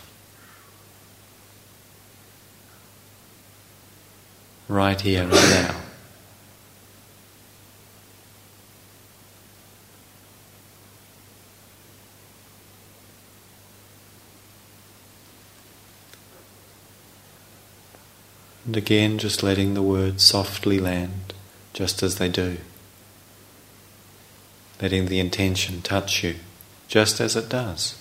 Right 4.72 5.02
here 5.02 5.28
right 5.28 5.50
now. 5.50 5.76
And 18.66 18.78
again, 18.78 19.18
just 19.18 19.44
letting 19.44 19.74
the 19.74 19.82
words 19.82 20.24
softly 20.24 20.80
land, 20.80 21.34
just 21.74 22.02
as 22.02 22.16
they 22.16 22.30
do. 22.30 22.58
Letting 24.82 25.08
the 25.08 25.20
intention 25.20 25.82
touch 25.82 26.24
you, 26.24 26.36
just 26.88 27.20
as 27.20 27.36
it 27.36 27.50
does. 27.50 28.01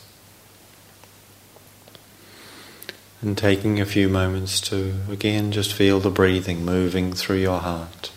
And 3.23 3.37
taking 3.37 3.79
a 3.79 3.85
few 3.85 4.09
moments 4.09 4.61
to 4.63 4.95
again 5.11 5.53
just 5.53 5.75
feel 5.75 6.01
the 6.01 6.11
breathing 6.11 6.65
moving 6.65 7.13
through 7.13 7.37
your 7.37 7.61
heart. 7.61 8.13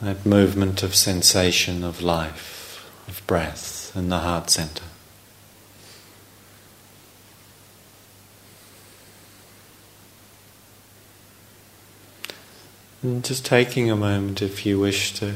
That 0.00 0.24
movement 0.24 0.84
of 0.84 0.94
sensation 0.94 1.82
of 1.82 2.02
life, 2.02 2.88
of 3.08 3.26
breath 3.26 3.92
in 3.96 4.10
the 4.10 4.20
heart 4.20 4.48
center. 4.48 4.84
And 13.02 13.24
just 13.24 13.44
taking 13.44 13.90
a 13.90 13.96
moment 13.96 14.40
if 14.40 14.64
you 14.64 14.78
wish 14.78 15.14
to 15.14 15.34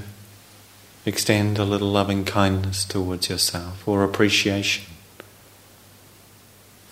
extend 1.05 1.59
a 1.59 1.65
little 1.65 1.91
loving 1.91 2.25
kindness 2.25 2.85
towards 2.85 3.29
yourself 3.29 3.87
or 3.87 4.05
appreciation 4.05 4.85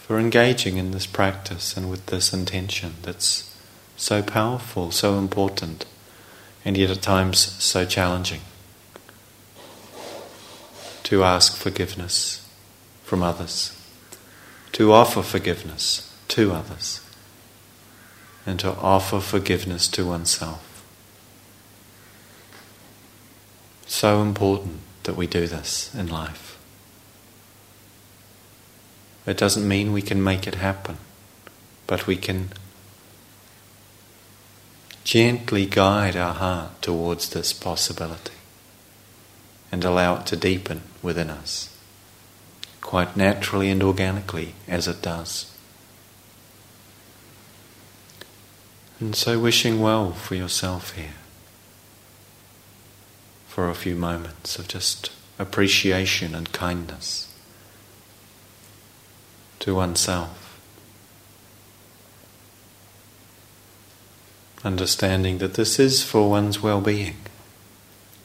for 0.07 0.21
engaging 0.21 0.77
in 0.77 0.92
this 0.92 1.05
practice 1.05 1.77
and 1.77 1.90
with 1.90 2.07
this 2.07 2.33
intention 2.33 2.95
that's 3.03 3.53
so 3.97 4.23
powerful, 4.23 4.92
so 4.92 5.19
important, 5.19 5.85
and 6.64 6.77
yet 6.77 6.90
at 6.90 7.03
times 7.03 7.40
so 7.40 7.85
challenging. 7.85 8.40
To 11.03 11.25
ask 11.25 11.57
forgiveness 11.57 12.49
from 13.03 13.25
others, 13.25 13.77
to 14.73 14.92
offer 14.92 15.23
forgiveness 15.23 16.16
to 16.29 16.53
others, 16.53 17.01
and 18.47 18.61
to 18.61 18.77
offer 18.77 19.19
forgiveness 19.19 19.88
to 19.88 20.07
oneself. 20.07 20.85
So 23.88 24.23
important 24.23 24.79
that 25.03 25.16
we 25.16 25.27
do 25.27 25.49
this 25.49 25.92
in 25.97 26.07
life. 26.07 26.56
It 29.27 29.37
doesn't 29.37 29.67
mean 29.67 29.93
we 29.93 30.03
can 30.03 30.23
make 30.23 30.47
it 30.47 30.55
happen, 30.55 30.99
but 31.89 32.07
we 32.07 32.17
can 32.17 32.51
gently 35.03 35.67
guide 35.67 36.17
our 36.17 36.35
heart 36.35 36.81
towards 36.81 37.31
this 37.31 37.53
possibility 37.53 38.33
and 39.73 39.85
allow 39.85 40.17
it 40.17 40.27
to 40.27 40.37
deepen 40.37 40.83
within 41.03 41.29
us, 41.29 41.77
quite 42.81 43.17
naturally 43.17 43.69
and 43.69 43.83
organically 43.83 44.55
as 44.69 44.87
it 44.87 45.03
does. 45.03 45.53
And 49.01 49.15
so, 49.15 49.39
wishing 49.39 49.81
well 49.81 50.12
for 50.12 50.37
yourself 50.37 50.93
here 50.95 51.15
for 53.49 53.69
a 53.69 53.75
few 53.75 53.97
moments 53.97 54.59
of 54.59 54.69
just 54.69 55.11
appreciation 55.39 56.35
and 56.35 56.51
kindness 56.53 57.36
to 59.61 59.75
oneself. 59.75 60.61
Understanding 64.64 65.38
that 65.38 65.55
this 65.55 65.79
is 65.79 66.03
for 66.03 66.29
one's 66.29 66.62
well 66.62 66.81
being 66.81 67.16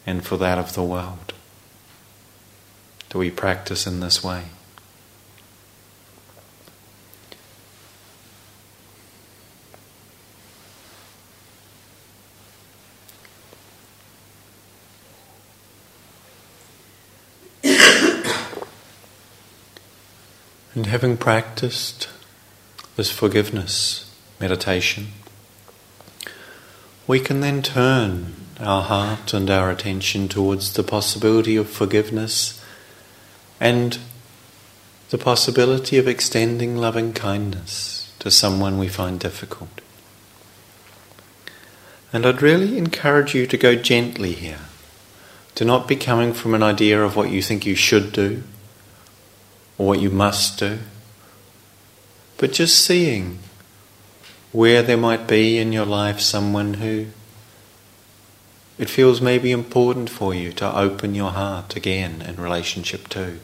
and 0.06 0.26
for 0.26 0.38
that 0.38 0.58
of 0.58 0.74
the 0.74 0.84
world. 0.84 1.34
Do 3.10 3.20
we 3.20 3.30
practice 3.30 3.86
in 3.86 4.00
this 4.00 4.24
way? 4.24 4.46
And 20.74 20.86
having 20.86 21.18
practiced 21.18 22.08
this 22.96 23.12
forgiveness 23.12 24.10
meditation, 24.40 25.08
we 27.08 27.20
can 27.20 27.42
then 27.42 27.62
turn 27.62 28.36
our 28.58 28.84
heart 28.84 29.34
and 29.34 29.50
our 29.50 29.70
attention 29.70 30.30
towards 30.30 30.74
the 30.74 30.84
possibility 30.84 31.58
of 31.58 31.70
forgiveness 31.70 32.64
and 33.60 33.98
the 35.10 35.18
possibility 35.18 35.98
of 35.98 36.08
extending 36.08 36.78
loving 36.78 37.12
kindness 37.12 38.14
to 38.20 38.32
someone 38.32 38.78
we 38.78 38.88
find 38.88 39.20
difficult. 39.20 39.82
And 42.14 42.26
I'd 42.26 42.42
really 42.42 42.78
encourage 42.78 43.36
you 43.36 43.46
to 43.48 43.58
go 43.58 43.76
gently 43.76 44.32
here, 44.32 44.60
to 45.56 45.66
not 45.66 45.88
be 45.88 45.98
coming 45.98 46.34
from 46.34 46.54
an 46.54 46.64
idea 46.64 47.04
of 47.04 47.18
what 47.18 47.30
you 47.30 47.42
think 47.42 47.66
you 47.66 47.76
should 47.76 48.14
do 48.14 48.44
or 49.82 49.88
what 49.88 50.00
you 50.00 50.12
must 50.12 50.60
do, 50.60 50.78
but 52.38 52.54
just 52.54 52.86
seeing 52.86 53.40
where 54.52 54.84
there 54.84 54.96
might 54.96 55.26
be 55.26 55.58
in 55.58 55.72
your 55.72 55.88
life 55.88 56.20
someone 56.20 56.76
who 56.76 57.08
it 58.78 58.88
feels 58.88 59.20
maybe 59.20 59.52
important 59.52 60.08
for 60.08 60.36
you 60.36 60.52
to 60.52 60.78
open 60.78 61.16
your 61.16 61.32
heart 61.32 61.76
again 61.76 62.22
in 62.22 62.36
relationship 62.36 63.08
to. 63.08 63.40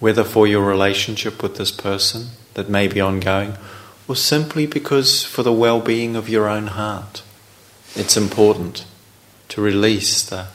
Whether 0.00 0.24
for 0.24 0.46
your 0.46 0.64
relationship 0.64 1.42
with 1.42 1.58
this 1.58 1.70
person 1.70 2.28
that 2.54 2.70
may 2.70 2.88
be 2.88 3.02
ongoing, 3.02 3.58
or 4.08 4.16
simply 4.16 4.66
because 4.66 5.22
for 5.22 5.42
the 5.42 5.52
well 5.52 5.82
being 5.82 6.16
of 6.16 6.30
your 6.30 6.48
own 6.48 6.68
heart, 6.68 7.22
it's 7.94 8.16
important 8.16 8.86
to 9.48 9.60
release 9.60 10.22
the 10.22 10.46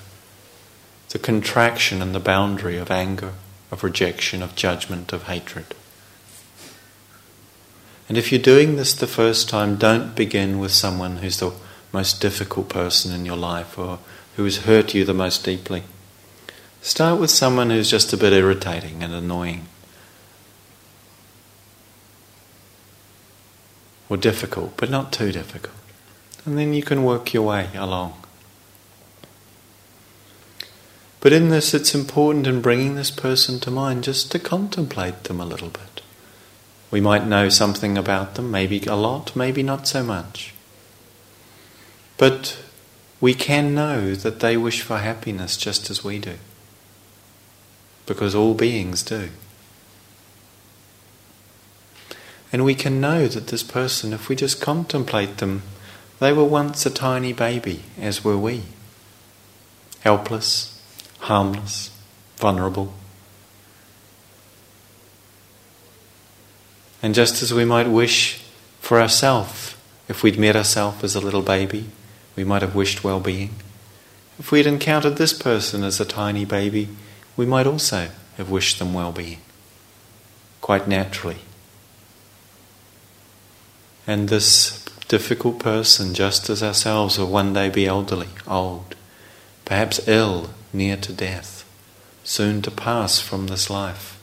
the 1.11 1.19
contraction 1.19 2.01
and 2.01 2.15
the 2.15 2.19
boundary 2.19 2.77
of 2.77 2.89
anger, 2.89 3.33
of 3.69 3.83
rejection, 3.83 4.41
of 4.41 4.55
judgment, 4.55 5.11
of 5.11 5.23
hatred. 5.23 5.75
And 8.07 8.17
if 8.17 8.31
you're 8.31 8.41
doing 8.41 8.75
this 8.75 8.93
the 8.93 9.07
first 9.07 9.49
time, 9.49 9.75
don't 9.75 10.15
begin 10.15 10.57
with 10.57 10.71
someone 10.71 11.17
who's 11.17 11.37
the 11.37 11.51
most 11.91 12.21
difficult 12.21 12.69
person 12.69 13.13
in 13.13 13.25
your 13.25 13.35
life 13.35 13.77
or 13.77 13.99
who 14.37 14.45
has 14.45 14.59
hurt 14.59 14.93
you 14.93 15.03
the 15.03 15.13
most 15.13 15.43
deeply. 15.43 15.83
Start 16.81 17.19
with 17.19 17.29
someone 17.29 17.69
who's 17.69 17.89
just 17.89 18.13
a 18.13 18.17
bit 18.17 18.33
irritating 18.33 19.03
and 19.03 19.13
annoying. 19.13 19.65
Or 24.07 24.17
difficult, 24.17 24.77
but 24.77 24.89
not 24.89 25.11
too 25.11 25.31
difficult. 25.31 25.75
And 26.45 26.57
then 26.57 26.73
you 26.73 26.83
can 26.83 27.03
work 27.03 27.33
your 27.33 27.43
way 27.43 27.69
along. 27.75 28.20
But 31.21 31.33
in 31.33 31.49
this, 31.49 31.75
it's 31.75 31.93
important 31.93 32.47
in 32.47 32.61
bringing 32.61 32.95
this 32.95 33.11
person 33.11 33.59
to 33.61 33.71
mind 33.71 34.03
just 34.03 34.31
to 34.31 34.39
contemplate 34.39 35.25
them 35.25 35.39
a 35.39 35.45
little 35.45 35.69
bit. 35.69 36.01
We 36.89 36.99
might 36.99 37.27
know 37.27 37.47
something 37.47 37.95
about 37.97 38.35
them, 38.35 38.51
maybe 38.51 38.81
a 38.85 38.95
lot, 38.95 39.35
maybe 39.35 39.61
not 39.63 39.87
so 39.87 40.03
much. 40.03 40.53
But 42.17 42.57
we 43.21 43.35
can 43.35 43.75
know 43.75 44.15
that 44.15 44.39
they 44.39 44.57
wish 44.57 44.81
for 44.81 44.97
happiness 44.97 45.57
just 45.57 45.91
as 45.91 46.03
we 46.03 46.17
do. 46.17 46.35
Because 48.07 48.33
all 48.33 48.55
beings 48.55 49.03
do. 49.03 49.29
And 52.51 52.65
we 52.65 52.73
can 52.73 52.99
know 52.99 53.27
that 53.27 53.47
this 53.47 53.63
person, 53.63 54.11
if 54.11 54.27
we 54.27 54.35
just 54.35 54.59
contemplate 54.59 55.37
them, 55.37 55.61
they 56.19 56.33
were 56.33 56.43
once 56.43 56.85
a 56.85 56.89
tiny 56.89 57.31
baby, 57.31 57.83
as 57.99 58.23
were 58.23 58.37
we. 58.37 58.63
Helpless, 60.01 60.70
harmless, 61.21 61.91
vulnerable. 62.37 62.93
And 67.01 67.15
just 67.15 67.41
as 67.41 67.53
we 67.53 67.65
might 67.65 67.87
wish 67.87 68.41
for 68.79 69.01
ourselves, 69.01 69.75
if 70.07 70.23
we'd 70.23 70.37
met 70.37 70.55
ourselves 70.55 71.03
as 71.03 71.15
a 71.15 71.21
little 71.21 71.41
baby, 71.41 71.85
we 72.35 72.43
might 72.43 72.61
have 72.61 72.75
wished 72.75 73.03
well 73.03 73.19
being. 73.19 73.51
If 74.37 74.51
we'd 74.51 74.67
encountered 74.67 75.17
this 75.17 75.33
person 75.33 75.83
as 75.83 75.99
a 75.99 76.05
tiny 76.05 76.45
baby, 76.45 76.89
we 77.37 77.45
might 77.45 77.67
also 77.67 78.09
have 78.37 78.49
wished 78.49 78.79
them 78.79 78.93
well 78.93 79.11
being, 79.11 79.39
quite 80.61 80.87
naturally. 80.87 81.37
And 84.07 84.29
this 84.29 84.83
difficult 85.07 85.59
person, 85.59 86.13
just 86.13 86.49
as 86.49 86.63
ourselves, 86.63 87.19
will 87.19 87.27
one 87.27 87.53
day 87.53 87.69
be 87.69 87.85
elderly, 87.85 88.29
old, 88.47 88.95
perhaps 89.65 90.07
ill, 90.07 90.49
near 90.73 90.97
to 90.97 91.13
death, 91.13 91.65
soon 92.23 92.61
to 92.61 92.71
pass 92.71 93.19
from 93.19 93.47
this 93.47 93.69
life. 93.69 94.19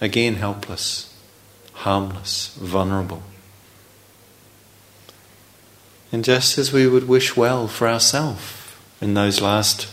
Again, 0.00 0.36
helpless, 0.36 1.14
harmless, 1.72 2.54
vulnerable. 2.56 3.22
And 6.10 6.24
just 6.24 6.56
as 6.58 6.72
we 6.72 6.86
would 6.86 7.06
wish 7.06 7.36
well 7.36 7.68
for 7.68 7.88
ourselves 7.88 8.74
in 9.00 9.14
those 9.14 9.40
last 9.40 9.88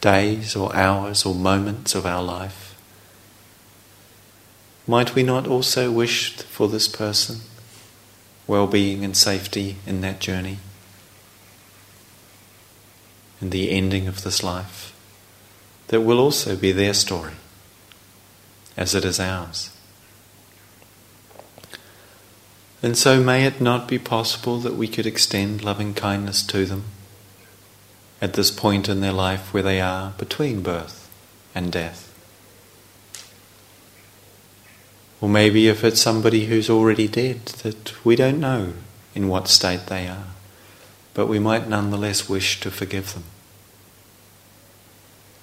days 0.00 0.54
or 0.54 0.74
hours 0.74 1.24
or 1.24 1.34
moments 1.34 1.94
of 1.94 2.04
our 2.04 2.22
life, 2.22 2.74
might 4.86 5.14
we 5.14 5.22
not 5.22 5.46
also 5.46 5.90
wish 5.90 6.36
for 6.36 6.68
this 6.68 6.88
person 6.88 7.40
well 8.46 8.66
being 8.66 9.04
and 9.04 9.16
safety 9.16 9.76
in 9.86 10.00
that 10.00 10.20
journey? 10.20 10.58
In 13.40 13.50
the 13.50 13.70
ending 13.70 14.06
of 14.06 14.22
this 14.22 14.42
life 14.42 14.94
that 15.88 16.02
will 16.02 16.18
also 16.18 16.56
be 16.56 16.72
their 16.72 16.94
story 16.94 17.34
as 18.76 18.94
it 18.94 19.04
is 19.04 19.18
ours. 19.18 19.76
And 22.82 22.96
so 22.96 23.22
may 23.22 23.44
it 23.44 23.60
not 23.60 23.88
be 23.88 23.98
possible 23.98 24.58
that 24.60 24.76
we 24.76 24.88
could 24.88 25.06
extend 25.06 25.62
loving 25.62 25.92
kindness 25.92 26.42
to 26.44 26.64
them 26.64 26.84
at 28.22 28.34
this 28.34 28.50
point 28.50 28.88
in 28.88 29.00
their 29.00 29.12
life 29.12 29.52
where 29.52 29.62
they 29.62 29.80
are 29.80 30.12
between 30.16 30.62
birth 30.62 31.10
and 31.54 31.72
death. 31.72 32.06
Or 35.20 35.28
maybe 35.28 35.68
if 35.68 35.84
it's 35.84 36.00
somebody 36.00 36.46
who's 36.46 36.70
already 36.70 37.06
dead, 37.06 37.46
that 37.62 37.92
we 38.04 38.16
don't 38.16 38.40
know 38.40 38.72
in 39.14 39.28
what 39.28 39.48
state 39.48 39.86
they 39.86 40.06
are 40.06 40.28
but 41.14 41.26
we 41.26 41.38
might 41.38 41.68
nonetheless 41.68 42.28
wish 42.28 42.60
to 42.60 42.70
forgive 42.70 43.14
them 43.14 43.24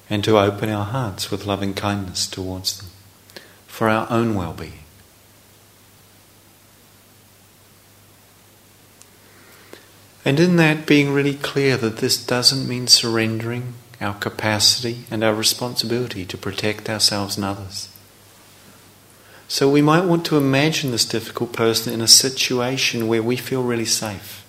and 0.10 0.24
to 0.24 0.38
open 0.38 0.70
our 0.70 0.86
hearts 0.86 1.30
with 1.30 1.46
loving 1.46 1.74
kindness 1.74 2.28
towards 2.28 2.78
them 2.78 2.90
for 3.68 3.90
our 3.90 4.08
own 4.10 4.36
well 4.36 4.54
being. 4.54 4.80
And 10.26 10.40
in 10.42 10.58
that, 10.58 10.86
being 10.86 11.14
really 11.14 11.36
clear 11.36 11.78
that 11.78 11.98
this 11.98 12.18
doesn't 12.18 12.68
mean 12.68 12.88
surrendering 12.88 13.76
our 14.02 14.14
capacity 14.16 15.06
and 15.10 15.24
our 15.24 15.34
responsibility 15.34 16.26
to 16.26 16.38
protect 16.38 16.90
ourselves 16.90 17.38
and 17.38 17.46
others. 17.46 17.90
So 19.48 19.70
we 19.70 19.82
might 19.82 20.04
want 20.04 20.26
to 20.26 20.38
imagine 20.38 20.92
this 20.92 21.06
difficult 21.06 21.54
person 21.54 21.94
in 21.94 22.02
a 22.02 22.08
situation 22.08 23.08
where 23.08 23.24
we 23.24 23.38
feel 23.38 23.64
really 23.64 23.86
safe. 23.86 24.46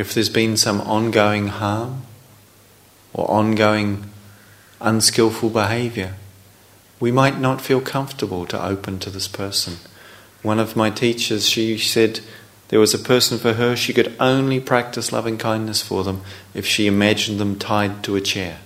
If 0.00 0.14
there's 0.14 0.30
been 0.30 0.56
some 0.56 0.80
ongoing 0.80 1.48
harm 1.48 2.02
or 3.12 3.30
ongoing 3.30 4.10
unskillful 4.80 5.50
behavior, 5.50 6.14
we 6.98 7.12
might 7.12 7.38
not 7.38 7.60
feel 7.60 7.82
comfortable 7.82 8.46
to 8.46 8.64
open 8.64 8.98
to 8.98 9.10
this 9.10 9.28
person. 9.28 9.74
One 10.42 10.58
of 10.58 10.74
my 10.74 10.88
teachers, 10.88 11.46
she 11.46 11.76
said 11.76 12.20
there 12.68 12.80
was 12.80 12.94
a 12.94 12.98
person 12.98 13.38
for 13.38 13.52
her, 13.54 13.76
she 13.76 13.92
could 13.92 14.16
only 14.18 14.58
practice 14.58 15.12
loving 15.12 15.36
kindness 15.36 15.82
for 15.82 16.02
them 16.02 16.22
if 16.54 16.64
she 16.64 16.86
imagined 16.86 17.38
them 17.38 17.58
tied 17.58 18.02
to 18.04 18.16
a 18.16 18.22
chair. 18.22 18.60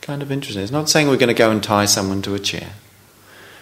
Kind 0.00 0.22
of 0.22 0.32
interesting. 0.32 0.64
It's 0.64 0.72
not 0.72 0.90
saying 0.90 1.06
we're 1.06 1.16
going 1.16 1.28
to 1.28 1.34
go 1.34 1.52
and 1.52 1.62
tie 1.62 1.84
someone 1.84 2.20
to 2.22 2.34
a 2.34 2.40
chair, 2.40 2.72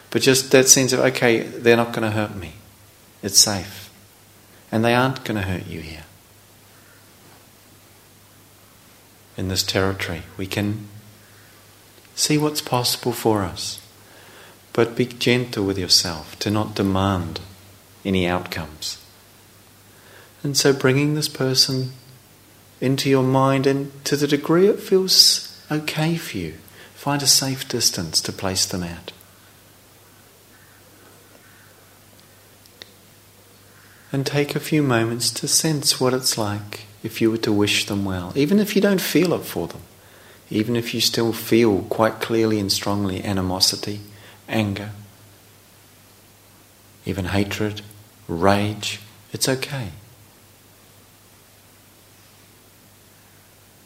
but 0.09 0.23
just 0.23 0.51
that 0.53 0.67
sense 0.67 0.95
of, 0.95 1.01
okay, 1.01 1.41
they're 1.41 1.77
not 1.77 1.93
going 1.93 2.11
to 2.11 2.17
hurt 2.17 2.35
me. 2.35 2.55
It's 3.23 3.39
safe. 3.39 3.91
And 4.73 4.85
they 4.85 4.95
aren't 4.95 5.25
going 5.25 5.41
to 5.41 5.47
hurt 5.47 5.67
you 5.67 5.81
here. 5.81 6.05
In 9.37 9.49
this 9.49 9.63
territory, 9.63 10.23
we 10.37 10.47
can 10.47 10.89
see 12.15 12.39
what's 12.39 12.61
possible 12.61 13.13
for 13.13 13.43
us. 13.43 13.81
But 14.73 14.97
be 14.97 15.07
gentle 15.07 15.65
with 15.65 15.79
yourself 15.79 16.39
to 16.41 16.51
not 16.51 16.75
demand 16.75 17.41
any 18.05 18.27
outcomes. 18.27 19.03
And 20.43 20.57
so 20.57 20.73
bringing 20.73 21.15
this 21.15 21.29
person 21.29 21.93
into 22.81 23.11
your 23.11 23.23
mind 23.23 23.67
and 23.67 24.05
to 24.05 24.17
the 24.17 24.27
degree 24.27 24.69
it 24.69 24.81
feels 24.81 25.63
okay 25.71 26.17
for 26.17 26.39
you, 26.39 26.55
find 26.95 27.23
a 27.23 27.27
safe 27.27 27.69
distance 27.69 28.21
to 28.23 28.33
place 28.33 28.65
them 28.65 28.83
at. 28.83 29.13
And 34.13 34.27
take 34.27 34.55
a 34.55 34.61
few 34.61 34.83
moments 34.83 35.31
to 35.31 35.47
sense 35.49 36.01
what 36.01 36.15
it's 36.15 36.37
like 36.37 36.87
if 37.03 37.21
you 37.21 37.31
were 37.31 37.39
to 37.39 37.53
wish 37.53 37.87
them 37.87 38.05
well, 38.05 38.33
even 38.35 38.59
if 38.59 38.75
you 38.75 38.83
don't 38.83 39.01
feel 39.01 39.33
it 39.33 39.45
for 39.45 39.69
them, 39.69 39.83
even 40.51 40.77
if 40.77 40.93
you 40.93 41.01
still 41.01 41.33
feel 41.33 41.83
quite 41.85 42.21
clearly 42.21 42.59
and 42.59 42.73
strongly 42.73 43.23
animosity, 43.23 44.01
anger, 44.49 44.91
even 47.07 47.27
hatred, 47.27 47.83
rage, 48.29 49.01
it's 49.33 49.49
okay. 49.49 49.91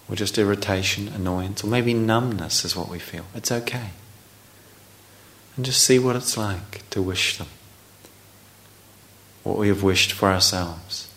Or 0.08 0.16
just 0.16 0.36
irritation, 0.36 1.08
annoyance, 1.08 1.62
or 1.62 1.66
maybe 1.68 1.94
numbness 1.94 2.64
is 2.64 2.74
what 2.74 2.88
we 2.88 2.98
feel. 2.98 3.24
It's 3.34 3.52
okay. 3.52 3.90
And 5.56 5.64
just 5.64 5.82
see 5.82 5.98
what 5.98 6.16
it's 6.16 6.36
like 6.36 6.88
to 6.90 7.00
wish 7.00 7.38
them 7.38 7.48
what 9.44 9.58
we 9.58 9.68
have 9.68 9.82
wished 9.82 10.12
for 10.12 10.30
ourselves. 10.30 11.08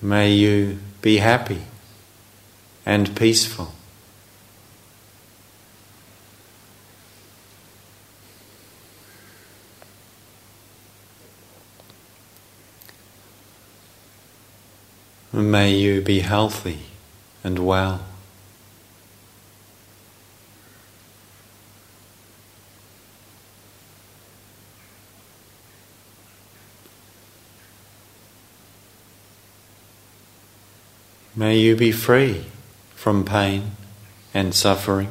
May 0.00 0.32
you 0.32 0.78
be 1.02 1.18
happy 1.18 1.62
and 2.86 3.14
peaceful. 3.14 3.72
May 15.30 15.74
you 15.74 16.00
be 16.00 16.20
healthy 16.20 16.80
and 17.44 17.58
well. 17.58 18.07
May 31.38 31.58
you 31.58 31.76
be 31.76 31.92
free 31.92 32.46
from 32.96 33.24
pain 33.24 33.76
and 34.34 34.52
suffering. 34.52 35.10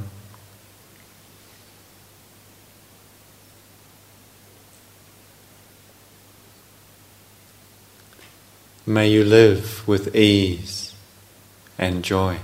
May 8.85 9.09
you 9.09 9.23
live 9.23 9.87
with 9.87 10.13
ease 10.13 10.93
and 11.77 12.03
joy. 12.03 12.39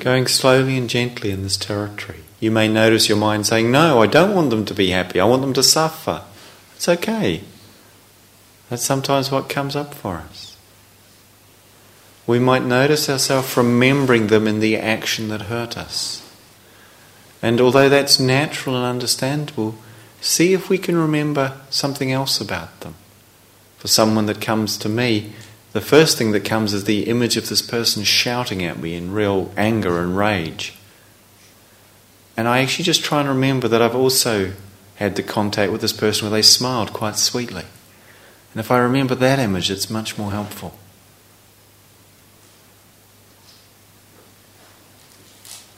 Going 0.00 0.26
slowly 0.26 0.76
and 0.76 0.90
gently 0.90 1.30
in 1.30 1.44
this 1.44 1.56
territory. 1.56 2.24
You 2.40 2.50
may 2.50 2.68
notice 2.68 3.08
your 3.08 3.18
mind 3.18 3.46
saying, 3.46 3.70
No, 3.70 4.00
I 4.00 4.06
don't 4.06 4.34
want 4.34 4.50
them 4.50 4.64
to 4.64 4.74
be 4.74 4.90
happy. 4.90 5.20
I 5.20 5.26
want 5.26 5.42
them 5.42 5.52
to 5.52 5.62
suffer. 5.62 6.22
It's 6.74 6.88
okay. 6.88 7.42
That's 8.70 8.82
sometimes 8.82 9.30
what 9.30 9.50
comes 9.50 9.76
up 9.76 9.94
for 9.94 10.16
us. 10.16 10.56
We 12.26 12.38
might 12.38 12.64
notice 12.64 13.10
ourselves 13.10 13.56
remembering 13.56 14.28
them 14.28 14.46
in 14.46 14.60
the 14.60 14.76
action 14.78 15.28
that 15.28 15.42
hurt 15.42 15.76
us. 15.76 16.26
And 17.42 17.60
although 17.60 17.88
that's 17.88 18.20
natural 18.20 18.76
and 18.76 18.84
understandable, 18.84 19.74
see 20.20 20.52
if 20.52 20.70
we 20.70 20.78
can 20.78 20.96
remember 20.96 21.60
something 21.68 22.12
else 22.12 22.40
about 22.40 22.80
them. 22.80 22.94
For 23.78 23.88
someone 23.88 24.26
that 24.26 24.40
comes 24.40 24.76
to 24.78 24.88
me, 24.88 25.32
the 25.72 25.80
first 25.80 26.18
thing 26.18 26.32
that 26.32 26.44
comes 26.44 26.72
is 26.72 26.84
the 26.84 27.04
image 27.04 27.36
of 27.36 27.48
this 27.48 27.62
person 27.62 28.04
shouting 28.04 28.62
at 28.64 28.78
me 28.78 28.94
in 28.94 29.12
real 29.12 29.52
anger 29.56 30.00
and 30.00 30.16
rage. 30.16 30.74
And 32.40 32.48
I 32.48 32.60
actually 32.60 32.86
just 32.86 33.04
try 33.04 33.20
and 33.20 33.28
remember 33.28 33.68
that 33.68 33.82
I've 33.82 33.94
also 33.94 34.54
had 34.96 35.14
the 35.14 35.22
contact 35.22 35.70
with 35.70 35.82
this 35.82 35.92
person 35.92 36.24
where 36.24 36.38
they 36.38 36.40
smiled 36.40 36.90
quite 36.94 37.16
sweetly. 37.16 37.66
And 38.54 38.60
if 38.60 38.70
I 38.70 38.78
remember 38.78 39.14
that 39.14 39.38
image, 39.38 39.70
it's 39.70 39.90
much 39.90 40.16
more 40.16 40.30
helpful. 40.30 40.72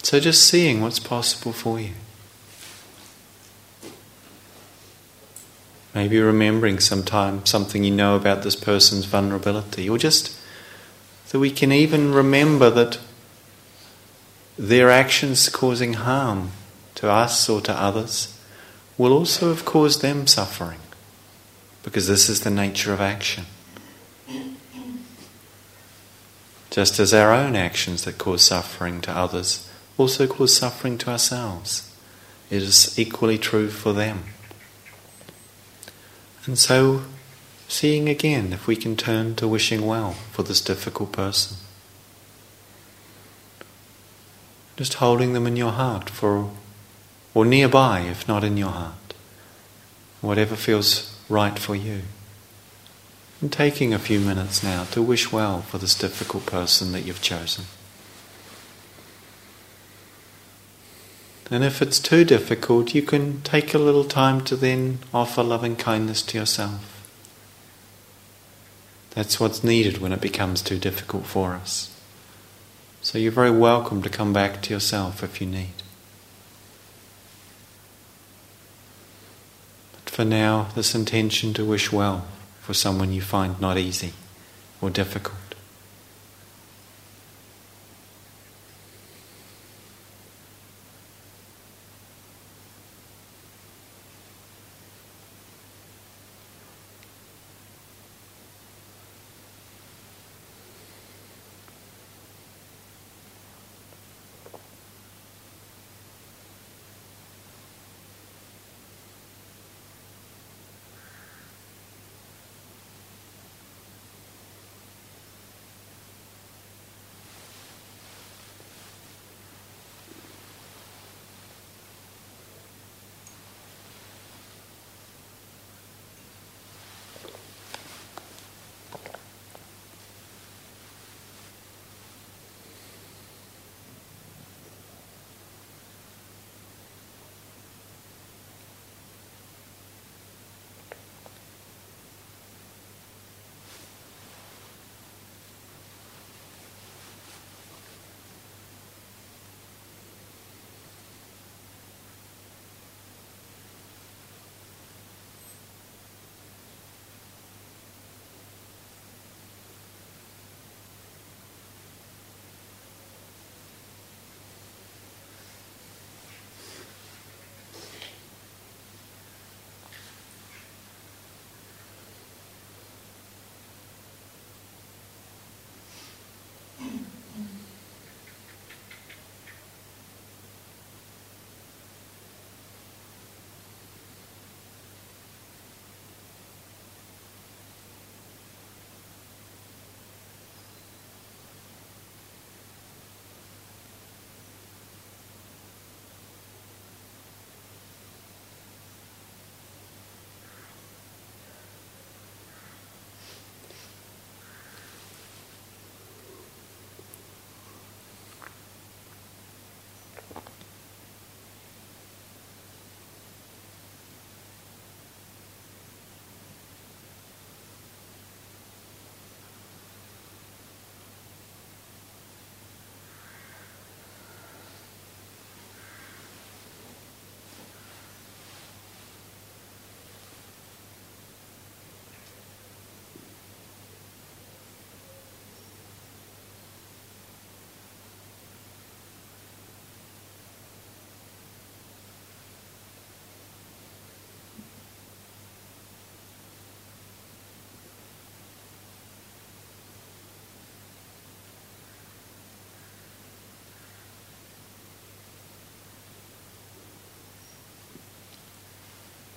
So 0.04 0.20
just 0.20 0.46
seeing 0.46 0.80
what's 0.80 1.00
possible 1.00 1.52
for 1.52 1.80
you. 1.80 1.94
Maybe 5.96 6.20
remembering 6.20 6.78
sometime 6.78 7.44
something 7.44 7.82
you 7.82 7.90
know 7.90 8.14
about 8.14 8.44
this 8.44 8.54
person's 8.54 9.06
vulnerability, 9.06 9.88
or 9.88 9.98
just 9.98 10.38
that 11.30 11.40
we 11.40 11.50
can 11.50 11.72
even 11.72 12.14
remember 12.14 12.70
that 12.70 13.00
their 14.62 14.90
actions 14.90 15.48
causing 15.48 15.94
harm 15.94 16.52
to 16.94 17.10
us 17.10 17.48
or 17.48 17.60
to 17.60 17.72
others 17.72 18.38
will 18.96 19.12
also 19.12 19.48
have 19.48 19.64
caused 19.64 20.02
them 20.02 20.24
suffering 20.24 20.78
because 21.82 22.06
this 22.06 22.28
is 22.28 22.42
the 22.42 22.50
nature 22.50 22.92
of 22.92 23.00
action. 23.00 23.44
Just 26.70 27.00
as 27.00 27.12
our 27.12 27.32
own 27.32 27.56
actions 27.56 28.04
that 28.04 28.18
cause 28.18 28.42
suffering 28.42 29.00
to 29.00 29.10
others 29.10 29.68
also 29.98 30.28
cause 30.28 30.54
suffering 30.54 30.96
to 30.98 31.10
ourselves, 31.10 31.92
it 32.48 32.62
is 32.62 32.96
equally 32.96 33.38
true 33.38 33.68
for 33.68 33.92
them. 33.92 34.22
And 36.46 36.56
so, 36.56 37.02
seeing 37.66 38.08
again 38.08 38.52
if 38.52 38.68
we 38.68 38.76
can 38.76 38.94
turn 38.94 39.34
to 39.36 39.48
wishing 39.48 39.84
well 39.84 40.12
for 40.30 40.44
this 40.44 40.60
difficult 40.60 41.10
person. 41.10 41.56
Just 44.82 44.94
holding 44.94 45.32
them 45.32 45.46
in 45.46 45.54
your 45.54 45.70
heart 45.70 46.10
for, 46.10 46.50
or 47.34 47.44
nearby 47.44 48.00
if 48.00 48.26
not 48.26 48.42
in 48.42 48.56
your 48.56 48.70
heart. 48.70 49.14
Whatever 50.20 50.56
feels 50.56 51.16
right 51.28 51.56
for 51.56 51.76
you. 51.76 52.00
And 53.40 53.52
taking 53.52 53.94
a 53.94 53.98
few 54.00 54.18
minutes 54.18 54.60
now 54.64 54.82
to 54.90 55.00
wish 55.00 55.30
well 55.30 55.62
for 55.62 55.78
this 55.78 55.96
difficult 55.96 56.46
person 56.46 56.90
that 56.90 57.02
you've 57.06 57.22
chosen. 57.22 57.66
And 61.48 61.62
if 61.62 61.80
it's 61.80 62.00
too 62.00 62.24
difficult, 62.24 62.92
you 62.92 63.02
can 63.02 63.40
take 63.42 63.74
a 63.74 63.78
little 63.78 64.02
time 64.02 64.40
to 64.46 64.56
then 64.56 64.98
offer 65.14 65.44
loving 65.44 65.76
kindness 65.76 66.22
to 66.22 66.38
yourself. 66.38 67.08
That's 69.10 69.38
what's 69.38 69.62
needed 69.62 69.98
when 69.98 70.12
it 70.12 70.20
becomes 70.20 70.60
too 70.60 70.80
difficult 70.80 71.24
for 71.26 71.52
us. 71.52 71.91
So 73.02 73.18
you're 73.18 73.32
very 73.32 73.50
welcome 73.50 74.00
to 74.02 74.08
come 74.08 74.32
back 74.32 74.62
to 74.62 74.72
yourself 74.72 75.24
if 75.24 75.40
you 75.40 75.46
need. 75.48 75.82
But 79.92 80.08
for 80.08 80.24
now, 80.24 80.68
this 80.76 80.94
intention 80.94 81.52
to 81.54 81.64
wish 81.64 81.90
well 81.90 82.24
for 82.60 82.74
someone 82.74 83.12
you 83.12 83.20
find 83.20 83.60
not 83.60 83.76
easy 83.76 84.12
or 84.80 84.88
difficult. 84.88 85.41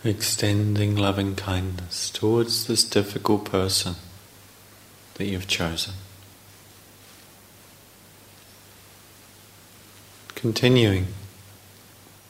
Extending 0.06 0.96
loving 0.96 1.36
kindness 1.36 2.10
towards 2.10 2.68
this 2.68 2.84
difficult 2.84 3.46
person 3.46 3.96
that 5.16 5.26
you've 5.26 5.48
chosen. 5.48 5.94
Continuing 10.36 11.08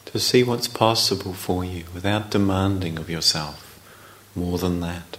to 0.06 0.20
see 0.20 0.44
what's 0.44 0.68
possible 0.68 1.34
for 1.34 1.66
you 1.66 1.84
without 1.94 2.32
demanding 2.32 2.98
of 2.98 3.10
yourself 3.10 3.80
more 4.36 4.58
than 4.58 4.80
that. 4.80 5.18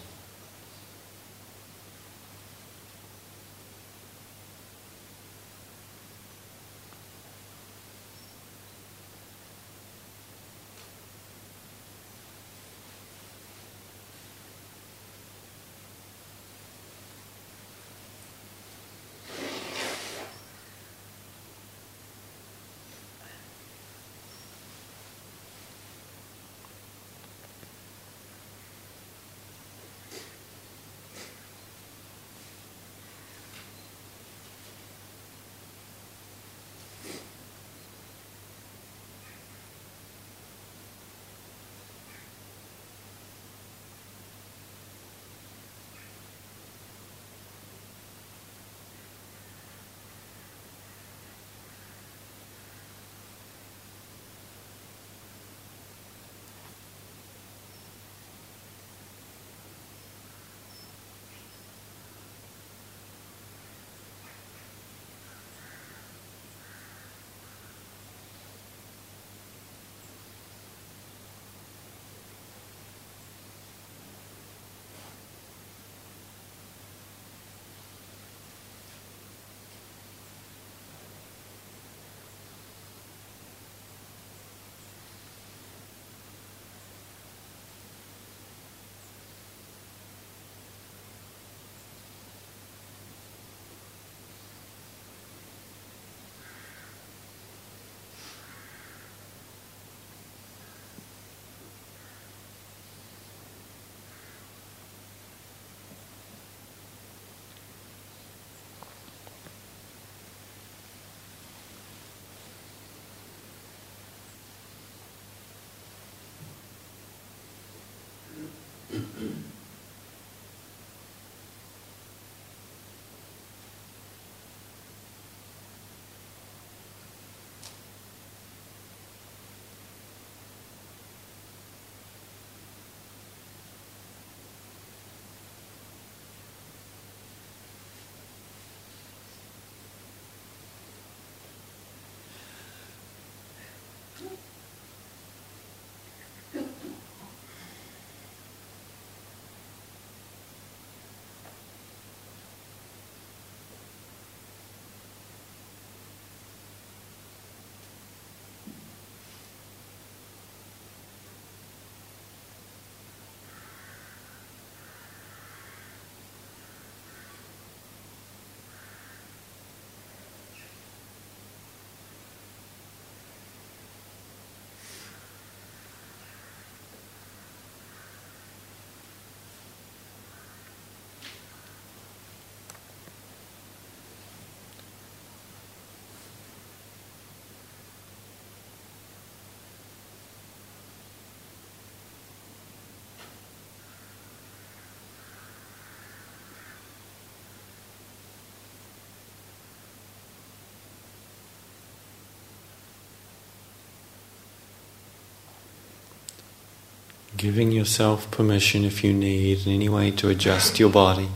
Giving 207.36 207.70
yourself 207.70 208.30
permission 208.30 208.84
if 208.84 209.04
you 209.04 209.12
need 209.12 209.66
in 209.66 209.72
any 209.72 209.88
way 209.90 210.10
to 210.12 210.30
adjust 210.30 210.78
your 210.78 210.88
body, 210.88 211.28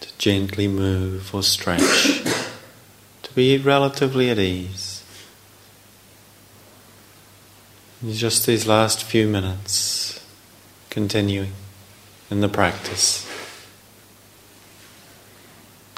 to 0.00 0.18
gently 0.18 0.68
move 0.68 1.34
or 1.34 1.42
stretch, 1.42 2.22
to 3.22 3.34
be 3.34 3.58
relatively 3.58 4.30
at 4.30 4.38
ease. 4.38 5.04
Just 8.08 8.46
these 8.46 8.66
last 8.66 9.04
few 9.04 9.28
minutes, 9.28 10.24
continuing 10.88 11.52
in 12.30 12.40
the 12.40 12.48
practice, 12.48 13.28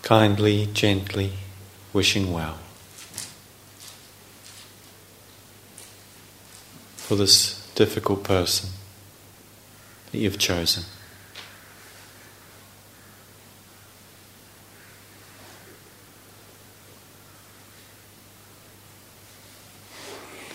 kindly, 0.03 0.68
gently, 0.72 1.35
wishing 1.93 2.33
well. 2.33 2.59
For 6.97 7.14
this 7.14 7.61
difficult 7.75 8.23
person 8.25 8.70
that 10.11 10.18
you've 10.18 10.39
chosen. 10.39 10.85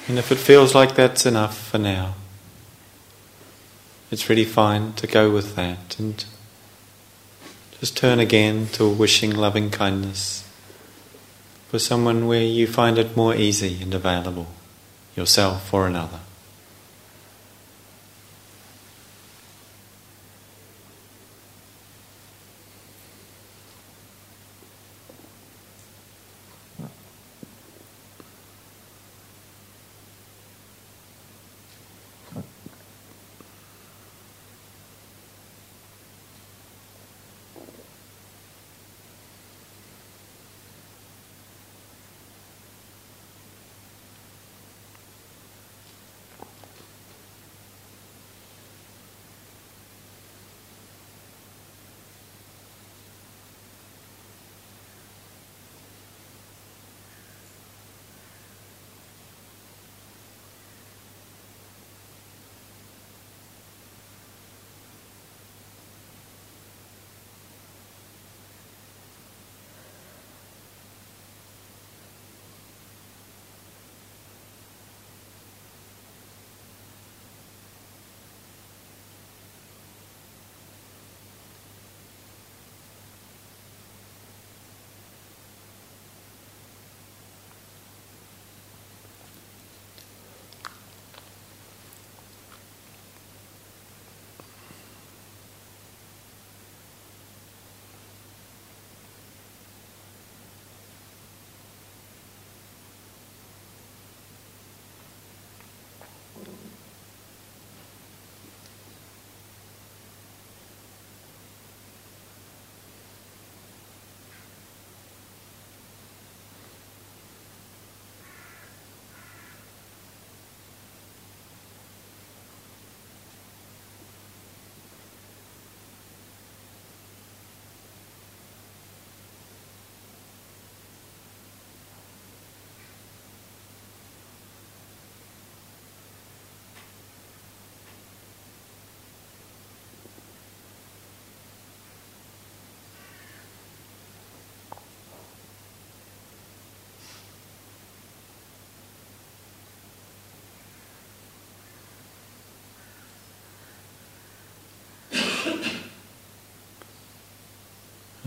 And 0.08 0.18
if 0.18 0.32
it 0.32 0.38
feels 0.38 0.74
like 0.74 0.96
that's 0.96 1.26
enough 1.26 1.58
for 1.58 1.78
now, 1.78 2.16
it's 4.10 4.30
really 4.30 4.46
fine 4.46 4.94
to 4.94 5.06
go 5.06 5.30
with 5.30 5.56
that 5.56 6.00
and 6.00 6.24
just 7.80 7.98
turn 7.98 8.20
again 8.20 8.68
to 8.74 8.88
wishing 8.88 9.36
loving 9.36 9.70
kindness 9.70 10.48
for 11.68 11.78
someone 11.78 12.26
where 12.26 12.44
you 12.44 12.66
find 12.66 12.98
it 12.98 13.18
more 13.18 13.36
easy 13.36 13.82
and 13.82 13.94
available, 13.94 14.48
yourself 15.16 15.74
or 15.74 15.86
another. 15.86 16.20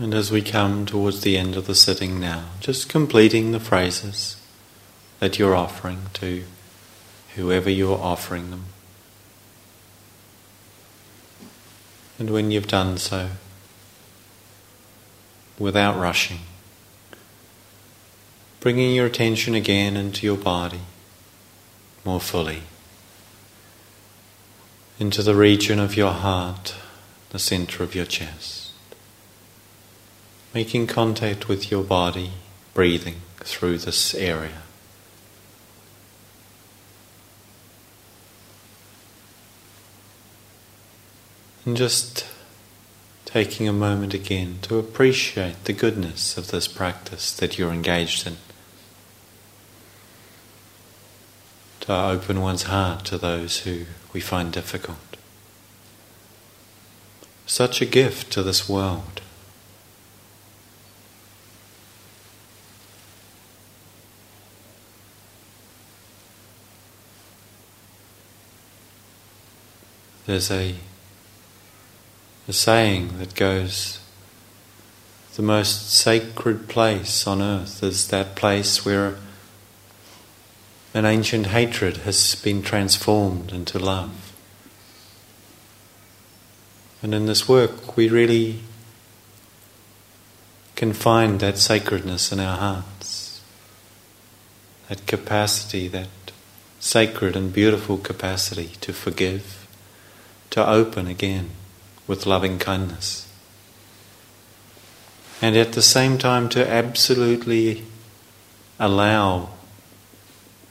And 0.01 0.15
as 0.15 0.31
we 0.31 0.41
come 0.41 0.87
towards 0.87 1.21
the 1.21 1.37
end 1.37 1.55
of 1.55 1.67
the 1.67 1.75
sitting 1.75 2.19
now, 2.19 2.45
just 2.59 2.89
completing 2.89 3.51
the 3.51 3.59
phrases 3.59 4.35
that 5.19 5.37
you're 5.37 5.55
offering 5.55 6.07
to 6.13 6.43
whoever 7.35 7.69
you're 7.69 7.99
offering 7.99 8.49
them. 8.49 8.65
And 12.17 12.31
when 12.31 12.49
you've 12.49 12.67
done 12.67 12.97
so, 12.97 13.29
without 15.59 15.99
rushing, 15.99 16.39
bringing 18.59 18.95
your 18.95 19.05
attention 19.05 19.53
again 19.53 19.95
into 19.95 20.25
your 20.25 20.35
body 20.35 20.81
more 22.03 22.19
fully, 22.19 22.63
into 24.99 25.21
the 25.21 25.35
region 25.35 25.77
of 25.79 25.95
your 25.95 26.13
heart, 26.13 26.73
the 27.29 27.37
center 27.37 27.83
of 27.83 27.93
your 27.93 28.05
chest, 28.05 28.60
making 30.53 30.87
contact 30.87 31.47
with 31.47 31.71
your 31.71 31.83
body, 31.83 32.31
breathing 32.73 33.15
through 33.37 33.77
this 33.77 34.13
area. 34.13 34.63
And 41.65 41.77
just 41.77 42.25
taking 43.23 43.67
a 43.67 43.73
moment 43.73 44.13
again 44.13 44.57
to 44.63 44.77
appreciate 44.77 45.63
the 45.63 45.73
goodness 45.73 46.37
of 46.37 46.51
this 46.51 46.67
practice 46.67 47.31
that 47.33 47.57
you're 47.57 47.71
engaged 47.71 48.27
in. 48.27 48.37
To 51.81 51.95
open 51.95 52.41
one's 52.41 52.63
heart 52.63 53.05
to 53.05 53.17
those 53.17 53.59
who 53.59 53.85
we 54.11 54.19
find 54.19 54.51
difficult. 54.51 54.97
Such 57.45 57.81
a 57.81 57.85
gift 57.85 58.31
to 58.33 58.43
this 58.43 58.67
world. 58.67 59.20
There's 70.31 70.49
a 70.49 70.75
a 72.47 72.53
saying 72.53 73.19
that 73.19 73.35
goes 73.35 73.99
the 75.35 75.41
most 75.41 75.91
sacred 75.91 76.69
place 76.69 77.27
on 77.27 77.41
earth 77.41 77.83
is 77.83 78.07
that 78.07 78.33
place 78.33 78.85
where 78.85 79.17
an 80.93 81.03
ancient 81.03 81.47
hatred 81.47 81.97
has 82.07 82.35
been 82.35 82.61
transformed 82.61 83.51
into 83.51 83.77
love. 83.77 84.31
And 87.03 87.13
in 87.13 87.25
this 87.25 87.49
work, 87.49 87.97
we 87.97 88.07
really 88.07 88.61
can 90.77 90.93
find 90.93 91.41
that 91.41 91.57
sacredness 91.57 92.31
in 92.31 92.39
our 92.39 92.57
hearts, 92.57 93.41
that 94.87 95.05
capacity, 95.07 95.89
that 95.89 96.07
sacred 96.79 97.35
and 97.35 97.51
beautiful 97.51 97.97
capacity 97.97 98.69
to 98.79 98.93
forgive, 98.93 99.60
to 100.51 100.67
open 100.67 101.07
again 101.07 101.49
with 102.07 102.25
loving 102.25 102.59
kindness. 102.59 103.27
And 105.41 105.57
at 105.57 105.73
the 105.73 105.81
same 105.81 106.17
time, 106.17 106.49
to 106.49 106.69
absolutely 106.69 107.83
allow 108.79 109.49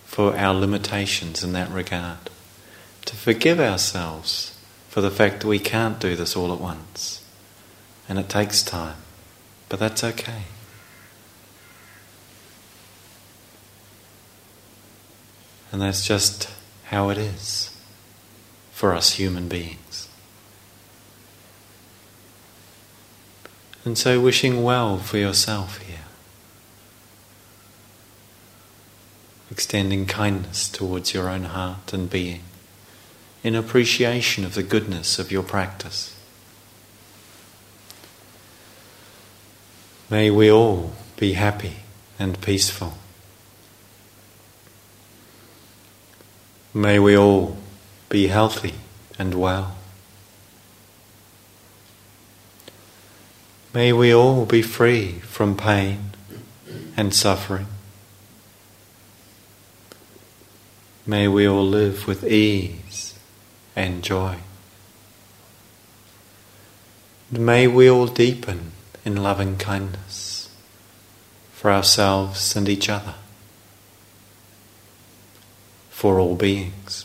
for 0.05 0.37
our 0.37 0.55
limitations 0.55 1.43
in 1.43 1.53
that 1.55 1.71
regard. 1.71 2.31
To 3.07 3.17
forgive 3.17 3.59
ourselves 3.59 4.57
for 4.89 5.01
the 5.01 5.11
fact 5.11 5.41
that 5.41 5.49
we 5.49 5.59
can't 5.59 5.99
do 5.99 6.15
this 6.15 6.37
all 6.37 6.53
at 6.53 6.61
once. 6.61 7.25
And 8.09 8.19
it 8.19 8.29
takes 8.29 8.63
time. 8.63 8.97
But 9.69 9.81
that's 9.81 10.05
okay. 10.05 10.43
And 15.73 15.81
that's 15.81 16.07
just 16.07 16.51
how 16.87 17.11
it 17.11 17.19
is 17.19 17.70
for 18.81 18.95
us 18.95 19.13
human 19.13 19.47
beings. 19.47 20.09
And 23.85 23.99
so, 23.99 24.19
wishing 24.19 24.63
well 24.63 24.97
for 24.97 25.19
yourself 25.19 25.83
here. 25.83 26.07
Extending 29.51 30.07
kindness 30.07 30.67
towards 30.67 31.13
your 31.13 31.29
own 31.29 31.45
heart 31.45 31.93
and 31.93 32.09
being 32.09 32.41
in 33.45 33.55
appreciation 33.55 34.47
of 34.47 34.55
the 34.55 34.63
goodness 34.63 35.19
of 35.19 35.31
your 35.31 35.43
practice. 35.43 36.17
May 40.09 40.31
we 40.31 40.51
all 40.51 40.95
be 41.19 41.35
happy 41.35 41.81
and 42.19 42.41
peaceful. 42.41 42.95
May 46.73 46.99
we 46.99 47.15
all 47.15 47.59
be 48.11 48.27
healthy 48.27 48.75
and 49.19 49.35
well. 49.35 49.77
May 53.73 53.93
we 53.93 54.13
all 54.13 54.45
be 54.45 54.63
free 54.63 55.21
from 55.21 55.57
pain 55.57 56.11
and 56.97 57.15
suffering. 57.15 57.69
May 61.07 61.29
we 61.29 61.47
all 61.47 61.65
live 61.65 62.09
with 62.09 62.25
ease 62.25 63.15
and 63.77 64.03
joy. 64.03 64.39
And 67.31 67.47
May 67.47 67.69
we 67.69 67.89
all 67.89 68.09
deepen 68.09 68.73
in 69.05 69.23
loving 69.23 69.57
kindness 69.57 70.51
for 71.53 71.71
ourselves 71.71 72.57
and 72.57 72.69
each 72.69 72.89
other, 72.89 73.15
for 75.91 76.19
all 76.19 76.35
beings. 76.35 77.05